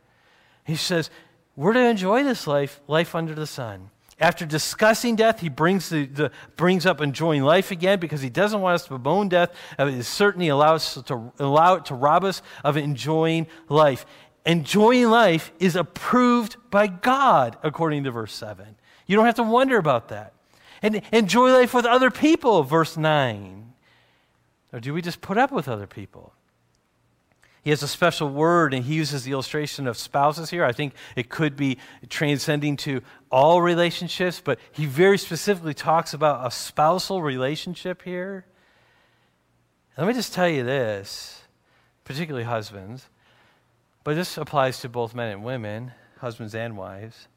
He 0.65 0.77
says, 0.77 1.11
We're 1.55 1.75
to 1.75 1.81
enjoy 1.81 2.25
this 2.25 2.47
life, 2.47 2.81
life 2.89 3.15
under 3.15 3.35
the 3.35 3.47
sun. 3.47 3.91
After 4.21 4.45
discussing 4.45 5.15
death, 5.15 5.41
he 5.41 5.49
brings, 5.49 5.91
the, 5.91 6.07
the, 6.07 6.33
brings 6.57 6.87
up 6.87 7.01
enjoying 7.01 7.43
life 7.43 7.71
again 7.71 8.01
because 8.01 8.21
he 8.21 8.29
doesn't 8.29 8.61
want 8.61 8.75
us 8.75 8.85
to 8.85 8.99
bemoan 8.99 9.29
death. 9.29 9.55
Uh, 9.79 9.87
it 9.87 10.03
certainly 10.03 10.49
allows 10.49 11.01
to 11.05 11.33
allow 11.39 11.75
it 11.75 11.85
to 11.87 11.95
rob 11.95 12.25
us 12.25 12.43
of 12.65 12.77
enjoying 12.77 13.47
life. 13.69 14.05
Enjoying 14.45 15.09
life 15.09 15.53
is 15.61 15.77
approved 15.77 16.57
by 16.71 16.89
God, 16.89 17.59
according 17.63 18.05
to 18.05 18.11
verse 18.11 18.35
7. 18.35 18.77
You 19.07 19.15
don't 19.15 19.27
have 19.27 19.37
to 19.37 19.43
wonder 19.45 19.79
about 19.79 20.09
that. 20.09 20.33
And 20.83 21.03
enjoy 21.13 21.53
life 21.53 21.73
with 21.73 21.87
other 21.87 22.11
people, 22.11 22.65
verse 22.65 22.97
9. 22.97 23.73
Or 24.73 24.81
do 24.81 24.93
we 24.93 25.01
just 25.01 25.21
put 25.21 25.39
up 25.39 25.53
with 25.53 25.69
other 25.69 25.87
people? 25.87 26.33
He 27.69 27.71
has 27.71 27.83
a 27.83 27.87
special 27.87 28.31
word, 28.31 28.73
and 28.73 28.83
he 28.83 28.95
uses 28.95 29.25
the 29.25 29.33
illustration 29.33 29.87
of 29.87 29.99
spouses 29.99 30.49
here. 30.49 30.65
I 30.65 30.73
think 30.73 30.95
it 31.17 31.29
could 31.29 31.55
be 31.55 31.77
transcending 32.09 32.79
to 32.79 33.03
all 33.31 33.61
relationships, 33.61 34.41
but 34.43 34.59
he 34.73 34.87
very 34.87 35.19
specifically 35.19 35.75
talks 35.75 36.15
about 36.15 36.47
a 36.47 36.51
spousal 36.51 37.21
relationship 37.21 38.01
here. 38.01 38.47
let 39.99 40.07
me 40.07 40.15
just 40.15 40.33
tell 40.33 40.49
you 40.49 40.65
this, 40.65 41.43
particularly 42.05 42.47
husbands, 42.47 43.11
but 44.03 44.17
this 44.17 44.39
applies 44.39 44.81
to 44.81 44.89
both 44.89 45.15
men 45.15 45.31
and 45.31 45.45
women, 45.45 45.93
husbands 46.21 46.55
and 46.55 46.75
wives. 46.75 47.29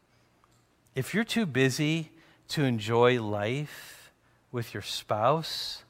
If 0.95 1.13
you're 1.13 1.25
too 1.25 1.45
busy 1.45 2.13
to 2.47 2.63
enjoy 2.63 3.21
life 3.21 4.13
with 4.49 4.73
your 4.73 4.83
spouse, 4.83 5.83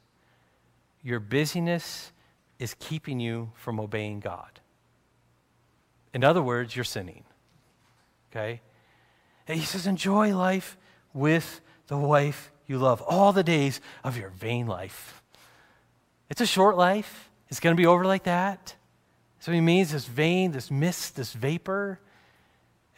your 1.00 1.20
busyness 1.20 2.10
is 2.62 2.76
keeping 2.78 3.18
you 3.18 3.50
from 3.56 3.80
obeying 3.80 4.20
God. 4.20 4.60
In 6.14 6.22
other 6.22 6.40
words, 6.40 6.76
you're 6.76 6.84
sinning. 6.84 7.24
Okay? 8.30 8.60
And 9.48 9.58
he 9.58 9.66
says, 9.66 9.84
enjoy 9.84 10.36
life 10.36 10.76
with 11.12 11.60
the 11.88 11.98
wife 11.98 12.52
you 12.68 12.78
love 12.78 13.02
all 13.02 13.32
the 13.32 13.42
days 13.42 13.80
of 14.04 14.16
your 14.16 14.30
vain 14.30 14.68
life. 14.68 15.22
It's 16.30 16.40
a 16.40 16.46
short 16.46 16.76
life. 16.76 17.28
It's 17.48 17.58
going 17.58 17.76
to 17.76 17.80
be 17.80 17.86
over 17.86 18.04
like 18.04 18.22
that. 18.22 18.76
So 19.40 19.50
he 19.50 19.60
means 19.60 19.90
this 19.90 20.06
vain, 20.06 20.52
this 20.52 20.70
mist, 20.70 21.16
this 21.16 21.32
vapor. 21.32 21.98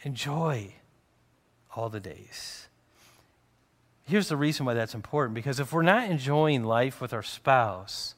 Enjoy 0.03 0.75
all 1.75 1.89
the 1.89 1.99
days. 1.99 2.67
Here's 4.03 4.29
the 4.29 4.37
reason 4.37 4.67
why 4.67 4.75
that's 4.75 4.93
important 4.93 5.33
because 5.33 5.59
if 5.59 5.73
we're 5.73 5.81
not 5.81 6.07
enjoying 6.07 6.63
life 6.63 7.01
with 7.01 7.11
our 7.11 7.23
spouse, 7.23 8.13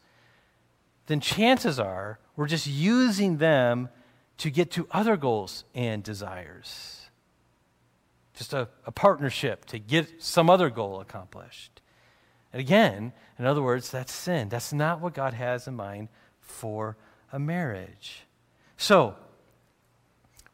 then 1.07 1.19
chances 1.19 1.79
are 1.79 2.19
we're 2.35 2.47
just 2.47 2.67
using 2.67 3.37
them 3.37 3.89
to 4.37 4.51
get 4.51 4.71
to 4.71 4.87
other 4.91 5.17
goals 5.17 5.63
and 5.73 6.03
desires. 6.03 7.07
Just 8.35 8.53
a, 8.53 8.69
a 8.85 8.91
partnership 8.91 9.65
to 9.65 9.79
get 9.79 10.21
some 10.21 10.49
other 10.49 10.69
goal 10.69 11.01
accomplished. 11.01 11.81
And 12.53 12.59
again, 12.59 13.13
in 13.39 13.45
other 13.45 13.61
words, 13.61 13.89
that's 13.89 14.13
sin. 14.13 14.49
That's 14.49 14.71
not 14.71 15.01
what 15.01 15.13
God 15.13 15.33
has 15.33 15.67
in 15.67 15.75
mind 15.75 16.09
for 16.39 16.97
a 17.31 17.39
marriage. 17.39 18.23
So, 18.77 19.15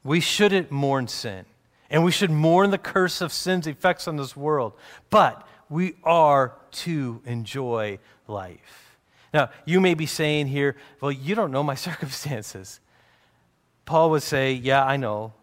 we 0.04 0.20
shouldn't 0.20 0.72
mourn 0.72 1.08
sin, 1.08 1.46
and 1.90 2.04
we 2.04 2.12
should 2.12 2.32
mourn 2.32 2.72
the 2.72 2.78
curse 2.78 3.22
of 3.22 3.32
sin's 3.32 3.68
effects 3.68 4.08
on 4.08 4.18
this 4.18 4.36
world, 4.36 4.74
but 5.10 5.48
we 5.70 5.96
are 6.04 6.56
to 6.72 7.22
enjoy 7.26 8.00
life. 8.28 8.93
Now, 9.34 9.50
you 9.66 9.82
may 9.82 9.96
be 9.96 10.06
saying 10.06 10.48
here, 10.48 10.76
well, 11.02 11.12
you 11.12 11.34
don't 11.36 11.52
know 11.52 11.64
my 11.64 11.76
circumstances. 11.90 12.80
Paul 13.86 14.12
would 14.12 14.24
say, 14.24 14.54
yeah, 14.54 14.86
I 14.86 14.98
know. 14.98 15.34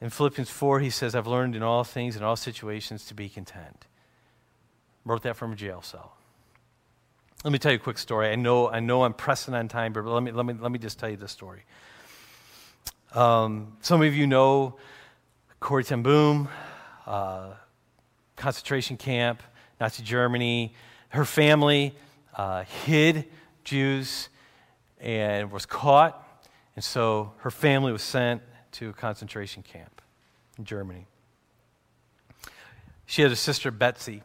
In 0.00 0.10
Philippians 0.10 0.50
4, 0.50 0.80
he 0.80 0.90
says, 0.90 1.14
I've 1.14 1.26
learned 1.26 1.56
in 1.56 1.62
all 1.62 1.82
things, 1.82 2.14
in 2.14 2.22
all 2.22 2.36
situations, 2.36 3.06
to 3.06 3.14
be 3.14 3.28
content. 3.28 3.86
Wrote 5.04 5.22
that 5.22 5.36
from 5.36 5.52
a 5.52 5.56
jail 5.56 5.82
cell. 5.82 6.12
Let 7.42 7.52
me 7.52 7.58
tell 7.58 7.72
you 7.72 7.76
a 7.76 7.80
quick 7.80 7.98
story. 7.98 8.28
I 8.28 8.36
know, 8.36 8.68
I 8.68 8.80
know 8.80 9.04
I'm 9.04 9.14
pressing 9.14 9.54
on 9.54 9.68
time, 9.68 9.92
but 9.92 10.04
let 10.04 10.22
me, 10.22 10.30
let 10.30 10.44
me, 10.44 10.54
let 10.54 10.70
me 10.70 10.78
just 10.78 10.98
tell 10.98 11.08
you 11.08 11.16
this 11.16 11.32
story. 11.32 11.64
Um, 13.14 13.76
some 13.80 14.02
of 14.02 14.14
you 14.14 14.26
know 14.26 14.76
Corrie 15.60 15.84
ten 15.84 16.02
Boom, 16.02 16.48
uh, 17.06 17.54
concentration 18.36 18.96
camp, 18.96 19.42
Nazi 19.80 20.02
Germany. 20.02 20.74
Her 21.08 21.24
family 21.24 21.94
uh, 22.38 22.64
hid 22.64 23.26
Jews 23.64 24.30
and 24.98 25.52
was 25.52 25.66
caught, 25.66 26.24
and 26.74 26.84
so 26.84 27.32
her 27.38 27.50
family 27.50 27.92
was 27.92 28.02
sent 28.02 28.40
to 28.72 28.88
a 28.88 28.92
concentration 28.92 29.62
camp 29.62 30.00
in 30.56 30.64
Germany. 30.64 31.06
She 33.04 33.22
had 33.22 33.32
a 33.32 33.36
sister, 33.36 33.70
Betsie, 33.70 34.22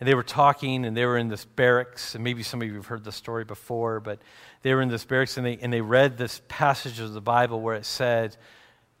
and 0.00 0.08
they 0.08 0.14
were 0.14 0.22
talking 0.22 0.84
and 0.84 0.96
they 0.96 1.06
were 1.06 1.18
in 1.18 1.28
this 1.28 1.44
barracks. 1.44 2.14
And 2.14 2.22
maybe 2.24 2.42
some 2.42 2.60
of 2.62 2.68
you 2.68 2.74
have 2.74 2.86
heard 2.86 3.04
the 3.04 3.12
story 3.12 3.44
before 3.44 4.00
but 4.00 4.18
they 4.62 4.74
were 4.74 4.82
in 4.82 4.88
this 4.88 5.04
barracks 5.04 5.36
and 5.36 5.46
they, 5.46 5.56
and 5.58 5.72
they 5.72 5.80
read 5.80 6.18
this 6.18 6.40
passage 6.48 7.00
of 7.00 7.12
the 7.12 7.20
bible 7.20 7.60
where 7.60 7.74
it 7.74 7.84
said 7.84 8.36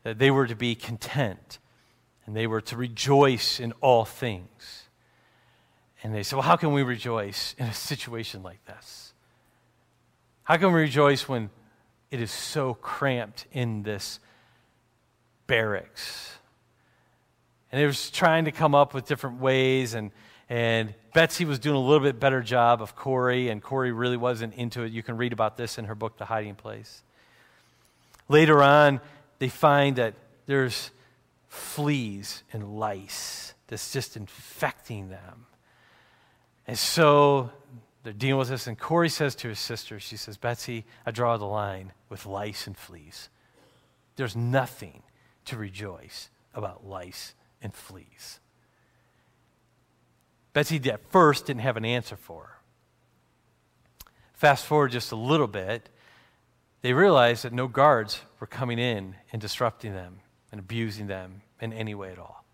that 0.02 0.18
they 0.18 0.30
were 0.30 0.46
to 0.46 0.54
be 0.54 0.74
content 0.74 1.58
and 2.26 2.36
they 2.36 2.46
were 2.46 2.60
to 2.60 2.76
rejoice 2.76 3.60
in 3.60 3.72
all 3.80 4.04
things 4.04 4.83
and 6.04 6.14
they 6.14 6.22
said 6.22 6.36
well 6.36 6.46
how 6.46 6.54
can 6.54 6.72
we 6.72 6.84
rejoice 6.84 7.56
in 7.58 7.66
a 7.66 7.74
situation 7.74 8.44
like 8.44 8.64
this 8.66 9.12
how 10.44 10.56
can 10.56 10.72
we 10.72 10.80
rejoice 10.80 11.28
when 11.28 11.50
it 12.12 12.20
is 12.20 12.30
so 12.30 12.74
cramped 12.74 13.46
in 13.50 13.82
this 13.82 14.20
barracks 15.48 16.38
and 17.72 17.80
they 17.80 17.86
were 17.86 17.92
trying 18.12 18.44
to 18.44 18.52
come 18.52 18.76
up 18.76 18.94
with 18.94 19.06
different 19.06 19.40
ways 19.40 19.94
and 19.94 20.12
and 20.48 20.94
Betsie 21.14 21.44
was 21.44 21.58
doing 21.58 21.76
a 21.76 21.80
little 21.80 22.04
bit 22.04 22.20
better 22.20 22.42
job 22.42 22.82
of 22.82 22.94
Corrie, 22.94 23.48
and 23.48 23.62
Corrie 23.62 23.92
really 23.92 24.16
wasn't 24.16 24.54
into 24.54 24.82
it. 24.82 24.92
You 24.92 25.02
can 25.02 25.16
read 25.16 25.32
about 25.32 25.56
this 25.56 25.78
in 25.78 25.86
her 25.86 25.94
book, 25.94 26.18
The 26.18 26.26
Hiding 26.26 26.54
Place. 26.54 27.02
Later 28.28 28.62
on, 28.62 29.00
they 29.38 29.48
find 29.48 29.96
that 29.96 30.14
there's 30.46 30.90
fleas 31.48 32.42
and 32.52 32.78
lice 32.78 33.54
that's 33.68 33.92
just 33.92 34.16
infecting 34.16 35.08
them. 35.08 35.46
And 36.66 36.78
so 36.78 37.50
they're 38.02 38.12
dealing 38.12 38.38
with 38.38 38.48
this, 38.48 38.66
and 38.66 38.78
Corrie 38.78 39.08
says 39.08 39.34
to 39.36 39.48
his 39.48 39.58
sister, 39.58 39.98
she 40.00 40.16
says, 40.16 40.36
Betsie, 40.36 40.84
I 41.04 41.10
draw 41.10 41.36
the 41.36 41.44
line 41.44 41.92
with 42.08 42.26
lice 42.26 42.66
and 42.66 42.76
fleas. 42.76 43.28
There's 44.16 44.36
nothing 44.36 45.02
to 45.46 45.56
rejoice 45.56 46.30
about 46.54 46.86
lice 46.86 47.34
and 47.62 47.74
fleas. 47.74 48.40
Betsie 50.52 50.80
at 50.90 51.10
first 51.10 51.46
didn't 51.46 51.62
have 51.62 51.76
an 51.76 51.84
answer 51.84 52.16
for 52.16 52.42
her. 52.42 52.58
Fast 54.34 54.66
forward 54.66 54.92
just 54.92 55.10
a 55.12 55.16
little 55.16 55.46
bit, 55.46 55.88
they 56.82 56.92
realized 56.92 57.44
that 57.44 57.52
no 57.52 57.66
guards 57.66 58.20
were 58.38 58.46
coming 58.46 58.78
in 58.78 59.16
and 59.32 59.40
disrupting 59.40 59.94
them 59.94 60.20
and 60.52 60.60
abusing 60.60 61.06
them 61.06 61.42
in 61.60 61.72
any 61.72 61.94
way 61.94 62.12
at 62.12 62.18
all. 62.18 62.44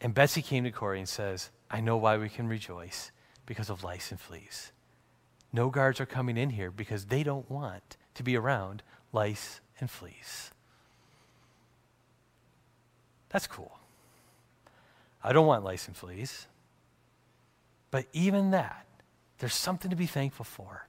And 0.00 0.12
Betsy 0.12 0.42
came 0.42 0.64
to 0.64 0.72
Corey 0.72 0.98
and 0.98 1.08
says, 1.08 1.50
I 1.72 1.80
know 1.80 1.96
why 1.96 2.18
we 2.18 2.28
can 2.28 2.46
rejoice 2.46 3.10
because 3.46 3.70
of 3.70 3.82
lice 3.82 4.10
and 4.10 4.20
fleas. 4.20 4.70
No 5.52 5.70
guards 5.70 6.00
are 6.00 6.06
coming 6.06 6.36
in 6.36 6.50
here 6.50 6.70
because 6.70 7.06
they 7.06 7.22
don't 7.22 7.50
want 7.50 7.96
to 8.14 8.22
be 8.22 8.36
around 8.36 8.82
lice 9.12 9.60
and 9.80 9.90
fleas. 9.90 10.50
That's 13.30 13.46
cool. 13.46 13.78
I 15.24 15.32
don't 15.32 15.46
want 15.46 15.64
lice 15.64 15.88
and 15.88 15.96
fleas. 15.96 16.46
But 17.90 18.06
even 18.12 18.50
that, 18.50 18.86
there's 19.38 19.54
something 19.54 19.90
to 19.90 19.96
be 19.96 20.06
thankful 20.06 20.44
for. 20.44 20.86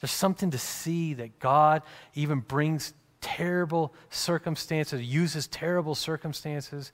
There's 0.00 0.12
something 0.12 0.50
to 0.50 0.58
see 0.58 1.14
that 1.14 1.38
God 1.38 1.82
even 2.14 2.40
brings 2.40 2.94
terrible 3.20 3.94
circumstances, 4.10 5.00
uses 5.02 5.46
terrible 5.46 5.94
circumstances 5.94 6.92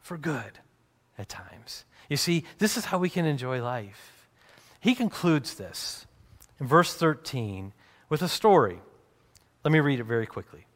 for 0.00 0.16
good 0.16 0.58
at 1.18 1.28
times. 1.28 1.84
You 2.08 2.16
see, 2.16 2.44
this 2.58 2.76
is 2.76 2.86
how 2.86 2.98
we 2.98 3.10
can 3.10 3.24
enjoy 3.26 3.62
life. 3.62 4.28
He 4.80 4.94
concludes 4.94 5.54
this 5.54 6.06
in 6.60 6.66
verse 6.66 6.94
13 6.94 7.72
with 8.08 8.22
a 8.22 8.28
story. 8.28 8.80
Let 9.64 9.72
me 9.72 9.80
read 9.80 10.00
it 10.00 10.04
very 10.04 10.26
quickly. 10.26 10.66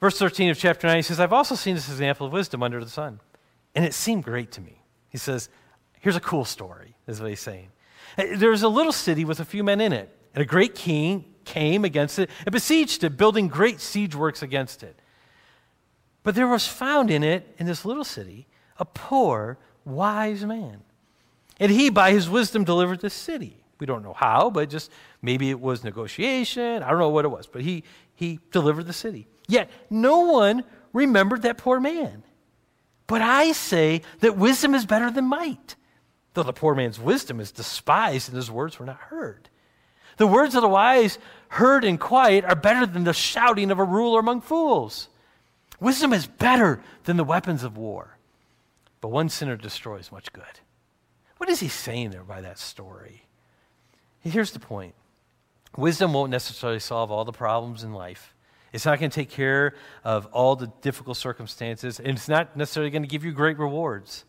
Verse 0.00 0.18
13 0.18 0.50
of 0.50 0.58
chapter 0.58 0.86
9, 0.86 0.96
he 0.96 1.02
says, 1.02 1.20
I've 1.20 1.32
also 1.32 1.54
seen 1.54 1.74
this 1.74 1.88
example 1.88 2.26
of 2.26 2.32
wisdom 2.32 2.62
under 2.62 2.82
the 2.82 2.90
sun. 2.90 3.20
And 3.74 3.84
it 3.84 3.94
seemed 3.94 4.24
great 4.24 4.52
to 4.52 4.60
me. 4.60 4.82
He 5.08 5.18
says, 5.18 5.48
Here's 6.00 6.16
a 6.16 6.20
cool 6.20 6.44
story, 6.44 6.96
is 7.06 7.20
what 7.20 7.30
he's 7.30 7.40
saying. 7.40 7.70
There's 8.16 8.62
a 8.62 8.68
little 8.68 8.92
city 8.92 9.24
with 9.24 9.40
a 9.40 9.44
few 9.44 9.64
men 9.64 9.80
in 9.80 9.94
it, 9.94 10.14
and 10.34 10.42
a 10.42 10.46
great 10.46 10.74
king 10.74 11.24
came 11.46 11.84
against 11.84 12.18
it 12.18 12.28
and 12.44 12.52
besieged 12.52 13.04
it, 13.04 13.16
building 13.16 13.48
great 13.48 13.80
siege 13.80 14.14
works 14.14 14.42
against 14.42 14.82
it. 14.82 15.00
But 16.22 16.34
there 16.34 16.46
was 16.46 16.66
found 16.66 17.10
in 17.10 17.22
it, 17.22 17.54
in 17.58 17.66
this 17.66 17.84
little 17.86 18.04
city, 18.04 18.46
a 18.78 18.84
poor, 18.84 19.58
wise 19.84 20.44
man. 20.44 20.82
And 21.60 21.70
he, 21.70 21.90
by 21.90 22.12
his 22.12 22.28
wisdom, 22.28 22.64
delivered 22.64 23.00
the 23.00 23.10
city. 23.10 23.56
We 23.78 23.86
don't 23.86 24.02
know 24.02 24.12
how, 24.12 24.50
but 24.50 24.70
just 24.70 24.90
maybe 25.22 25.50
it 25.50 25.60
was 25.60 25.84
negotiation. 25.84 26.82
I 26.82 26.90
don't 26.90 26.98
know 26.98 27.10
what 27.10 27.24
it 27.24 27.28
was, 27.28 27.46
but 27.46 27.62
he, 27.62 27.84
he 28.14 28.40
delivered 28.50 28.86
the 28.86 28.92
city. 28.92 29.26
Yet 29.46 29.70
no 29.90 30.20
one 30.20 30.64
remembered 30.92 31.42
that 31.42 31.58
poor 31.58 31.80
man. 31.80 32.22
But 33.06 33.20
I 33.20 33.52
say 33.52 34.02
that 34.20 34.38
wisdom 34.38 34.74
is 34.74 34.86
better 34.86 35.10
than 35.10 35.26
might, 35.26 35.76
though 36.32 36.42
the 36.42 36.52
poor 36.52 36.74
man's 36.74 36.98
wisdom 36.98 37.40
is 37.40 37.52
despised 37.52 38.28
and 38.28 38.36
his 38.36 38.50
words 38.50 38.78
were 38.78 38.86
not 38.86 38.96
heard. 38.96 39.50
The 40.16 40.26
words 40.26 40.54
of 40.54 40.62
the 40.62 40.68
wise, 40.68 41.18
heard 41.48 41.84
in 41.84 41.98
quiet, 41.98 42.44
are 42.44 42.54
better 42.54 42.86
than 42.86 43.04
the 43.04 43.12
shouting 43.12 43.70
of 43.70 43.78
a 43.78 43.84
ruler 43.84 44.20
among 44.20 44.40
fools. 44.40 45.08
Wisdom 45.80 46.12
is 46.12 46.26
better 46.26 46.80
than 47.04 47.16
the 47.16 47.24
weapons 47.24 47.64
of 47.64 47.76
war, 47.76 48.13
but 49.04 49.10
one 49.10 49.28
sinner 49.28 49.54
destroys 49.54 50.10
much 50.10 50.32
good. 50.32 50.60
What 51.36 51.50
is 51.50 51.60
he 51.60 51.68
saying 51.68 52.08
there 52.08 52.24
by 52.24 52.40
that 52.40 52.58
story? 52.58 53.26
Here's 54.20 54.52
the 54.52 54.58
point 54.58 54.94
wisdom 55.76 56.14
won't 56.14 56.30
necessarily 56.30 56.78
solve 56.78 57.10
all 57.10 57.26
the 57.26 57.30
problems 57.30 57.84
in 57.84 57.92
life. 57.92 58.32
It's 58.72 58.86
not 58.86 58.98
going 58.98 59.10
to 59.10 59.14
take 59.14 59.28
care 59.28 59.74
of 60.04 60.24
all 60.32 60.56
the 60.56 60.68
difficult 60.80 61.18
circumstances, 61.18 61.98
and 62.00 62.16
it's 62.16 62.30
not 62.30 62.56
necessarily 62.56 62.88
going 62.88 63.02
to 63.02 63.08
give 63.08 63.26
you 63.26 63.32
great 63.32 63.58
rewards. 63.58 64.24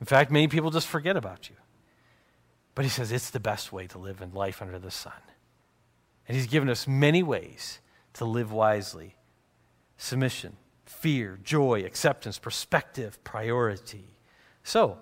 In 0.00 0.06
fact, 0.06 0.32
many 0.32 0.48
people 0.48 0.72
just 0.72 0.88
forget 0.88 1.16
about 1.16 1.48
you. 1.48 1.54
But 2.74 2.84
he 2.84 2.88
says 2.88 3.12
it's 3.12 3.30
the 3.30 3.38
best 3.38 3.72
way 3.72 3.86
to 3.86 3.98
live 3.98 4.20
in 4.20 4.34
life 4.34 4.60
under 4.60 4.80
the 4.80 4.90
sun. 4.90 5.22
And 6.26 6.36
he's 6.36 6.48
given 6.48 6.68
us 6.68 6.88
many 6.88 7.22
ways 7.22 7.78
to 8.14 8.24
live 8.24 8.50
wisely 8.50 9.14
submission, 9.98 10.56
fear, 10.90 11.38
joy, 11.42 11.84
acceptance, 11.84 12.38
perspective, 12.38 13.22
priority. 13.24 14.04
So, 14.64 14.98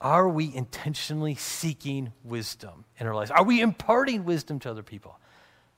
are 0.00 0.28
we 0.28 0.54
intentionally 0.54 1.34
seeking 1.34 2.12
wisdom 2.22 2.84
in 2.98 3.06
our 3.06 3.14
lives? 3.14 3.32
Are 3.32 3.44
we 3.44 3.60
imparting 3.60 4.24
wisdom 4.24 4.60
to 4.60 4.70
other 4.70 4.84
people? 4.84 5.18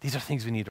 These 0.00 0.14
are 0.14 0.20
things 0.20 0.44
we 0.44 0.50
need 0.50 0.66
to 0.66 0.68